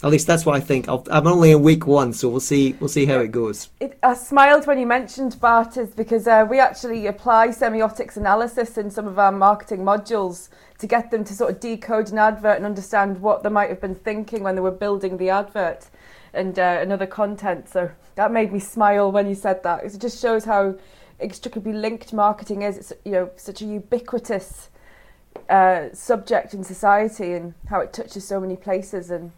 At 0.00 0.10
least 0.10 0.28
that's 0.28 0.46
what 0.46 0.54
I 0.54 0.60
think. 0.60 0.88
i 0.88 0.94
am 1.10 1.26
only 1.26 1.50
in 1.50 1.62
week 1.62 1.84
one, 1.84 2.12
so 2.12 2.28
we'll 2.28 2.38
see. 2.38 2.74
We'll 2.78 2.88
see 2.88 3.04
how 3.04 3.18
it 3.18 3.32
goes. 3.32 3.70
It, 3.80 3.98
I 4.00 4.14
smiled 4.14 4.64
when 4.68 4.78
you 4.78 4.86
mentioned 4.86 5.40
Barthes 5.40 5.90
because 5.90 6.28
uh, 6.28 6.46
we 6.48 6.60
actually 6.60 7.08
apply 7.08 7.48
semiotics 7.48 8.16
analysis 8.16 8.78
in 8.78 8.92
some 8.92 9.08
of 9.08 9.18
our 9.18 9.32
marketing 9.32 9.80
modules 9.80 10.50
to 10.78 10.86
get 10.86 11.10
them 11.10 11.24
to 11.24 11.34
sort 11.34 11.50
of 11.50 11.58
decode 11.58 12.12
an 12.12 12.18
advert 12.18 12.56
and 12.56 12.64
understand 12.64 13.20
what 13.20 13.42
they 13.42 13.48
might 13.48 13.70
have 13.70 13.80
been 13.80 13.96
thinking 13.96 14.44
when 14.44 14.54
they 14.54 14.60
were 14.60 14.70
building 14.70 15.16
the 15.16 15.30
advert 15.30 15.88
and 16.32 16.60
uh, 16.60 16.84
other 16.88 17.06
content. 17.06 17.68
So 17.68 17.90
that 18.14 18.30
made 18.30 18.52
me 18.52 18.60
smile 18.60 19.10
when 19.10 19.28
you 19.28 19.34
said 19.34 19.64
that. 19.64 19.82
It 19.82 19.98
just 19.98 20.22
shows 20.22 20.44
how 20.44 20.76
inextricably 21.18 21.72
linked 21.72 22.12
marketing 22.12 22.62
is. 22.62 22.76
It's 22.76 22.92
you 23.04 23.10
know 23.10 23.30
such 23.34 23.62
a 23.62 23.64
ubiquitous 23.64 24.70
uh, 25.48 25.88
subject 25.92 26.54
in 26.54 26.62
society 26.62 27.32
and 27.32 27.54
how 27.68 27.80
it 27.80 27.92
touches 27.92 28.28
so 28.28 28.38
many 28.38 28.54
places. 28.54 29.10
And 29.10 29.32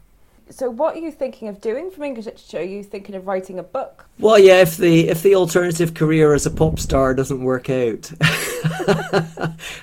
so, 0.50 0.68
what 0.68 0.96
are 0.96 0.98
you 0.98 1.12
thinking 1.12 1.48
of 1.48 1.60
doing 1.60 1.90
from 1.90 2.04
English 2.04 2.26
literature? 2.26 2.58
Are 2.58 2.62
you 2.62 2.82
thinking 2.82 3.14
of 3.14 3.26
writing 3.26 3.58
a 3.58 3.62
book? 3.62 4.06
Well, 4.18 4.38
yeah. 4.38 4.60
If 4.60 4.76
the 4.76 5.08
if 5.08 5.22
the 5.22 5.36
alternative 5.36 5.94
career 5.94 6.34
as 6.34 6.46
a 6.46 6.50
pop 6.50 6.78
star 6.78 7.14
doesn't 7.14 7.42
work 7.42 7.70
out, 7.70 8.10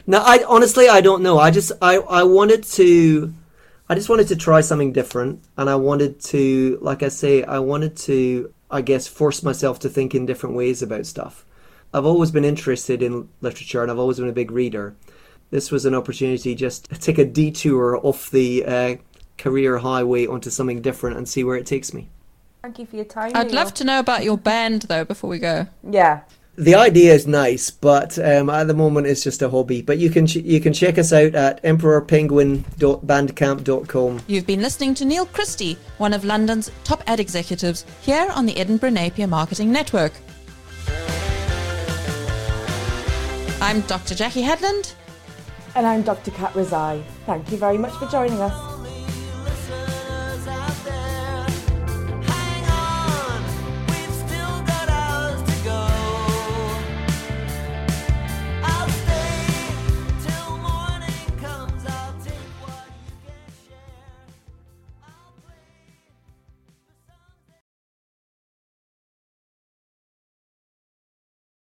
no. 0.08 0.20
I 0.20 0.44
honestly 0.48 0.90
I 0.90 1.02
don't 1.02 1.24
know. 1.24 1.40
I 1.40 1.52
just 1.52 1.72
I 1.82 1.98
I 1.98 2.24
wanted 2.24 2.64
to. 2.64 3.34
I 3.90 3.96
just 3.96 4.10
wanted 4.10 4.28
to 4.28 4.36
try 4.36 4.60
something 4.60 4.92
different, 4.92 5.46
and 5.56 5.70
I 5.70 5.76
wanted 5.76 6.20
to, 6.26 6.78
like 6.82 7.04
I 7.04 7.08
say, 7.08 7.44
I 7.44 7.60
wanted 7.60 7.96
to, 7.98 8.54
I 8.70 8.82
guess, 8.82 9.08
force 9.08 9.44
myself 9.44 9.80
to 9.80 9.90
think 9.90 10.14
in 10.14 10.26
different 10.26 10.56
ways 10.56 10.82
about 10.82 11.06
stuff. 11.06 11.46
I've 11.94 12.06
always 12.06 12.32
been 12.32 12.44
interested 12.44 13.02
in 13.02 13.30
literature 13.40 13.82
and 13.82 13.90
I've 13.90 14.00
always 14.00 14.20
been 14.20 14.28
a 14.28 14.34
big 14.34 14.52
reader. 14.52 14.96
This 15.50 15.72
was 15.72 15.86
an 15.86 15.96
opportunity 15.96 16.54
just 16.54 16.90
to 16.90 17.00
take 17.00 17.18
a 17.18 17.24
detour 17.24 17.98
off 18.06 18.30
the 18.30 18.66
uh, 18.66 18.96
career 19.38 19.78
highway 19.78 20.26
onto 20.26 20.50
something 20.50 20.82
different 20.82 21.18
and 21.18 21.28
see 21.28 21.44
where 21.44 21.56
it 21.56 21.66
takes 21.66 21.94
me. 21.94 22.10
Thank 22.62 22.80
you 22.80 22.86
for 22.86 22.96
your 22.96 23.06
time. 23.06 23.32
I'd 23.36 23.52
love 23.52 23.74
to 23.76 23.84
know 23.84 24.00
about 24.00 24.24
your 24.24 24.38
band 24.38 24.84
though 24.84 25.06
before 25.06 25.30
we 25.30 25.40
go. 25.40 25.68
Yeah. 25.90 26.22
The 26.60 26.74
idea 26.74 27.14
is 27.14 27.28
nice, 27.28 27.70
but 27.70 28.18
um, 28.18 28.50
at 28.50 28.66
the 28.66 28.74
moment 28.74 29.06
it's 29.06 29.24
just 29.24 29.44
a 29.44 29.50
hobby. 29.50 29.84
But 29.84 30.00
you 30.00 30.10
can 30.10 30.26
ch- 30.26 30.38
you 30.38 30.60
can 30.60 30.74
check 30.74 30.98
us 30.98 31.14
out 31.14 31.36
at 31.36 31.62
emperorpenguin.bandcamp.com. 31.64 34.22
You've 34.26 34.48
been 34.48 34.62
listening 34.62 34.96
to 34.96 35.06
Neil 35.06 35.28
Christie, 35.28 35.78
one 36.00 36.14
of 36.14 36.26
London's 36.26 36.72
top 36.84 37.04
ad 37.06 37.20
executives, 37.20 37.86
here 38.02 38.28
on 38.34 38.48
the 38.48 38.58
Edinburgh 38.58 38.90
Napier 38.90 39.28
Marketing 39.28 39.72
Network. 39.72 40.14
I'm 43.62 43.82
Dr. 43.82 44.16
Jackie 44.16 44.42
Hadland, 44.44 44.96
And 45.76 45.86
I'm 45.86 46.02
Dr. 46.02 46.32
Kat 46.32 46.54
Rezai. 46.54 47.04
Thank 47.28 47.52
you 47.52 47.58
very 47.58 47.78
much 47.78 47.94
for 47.94 48.08
joining 48.08 48.42
us. 48.42 48.67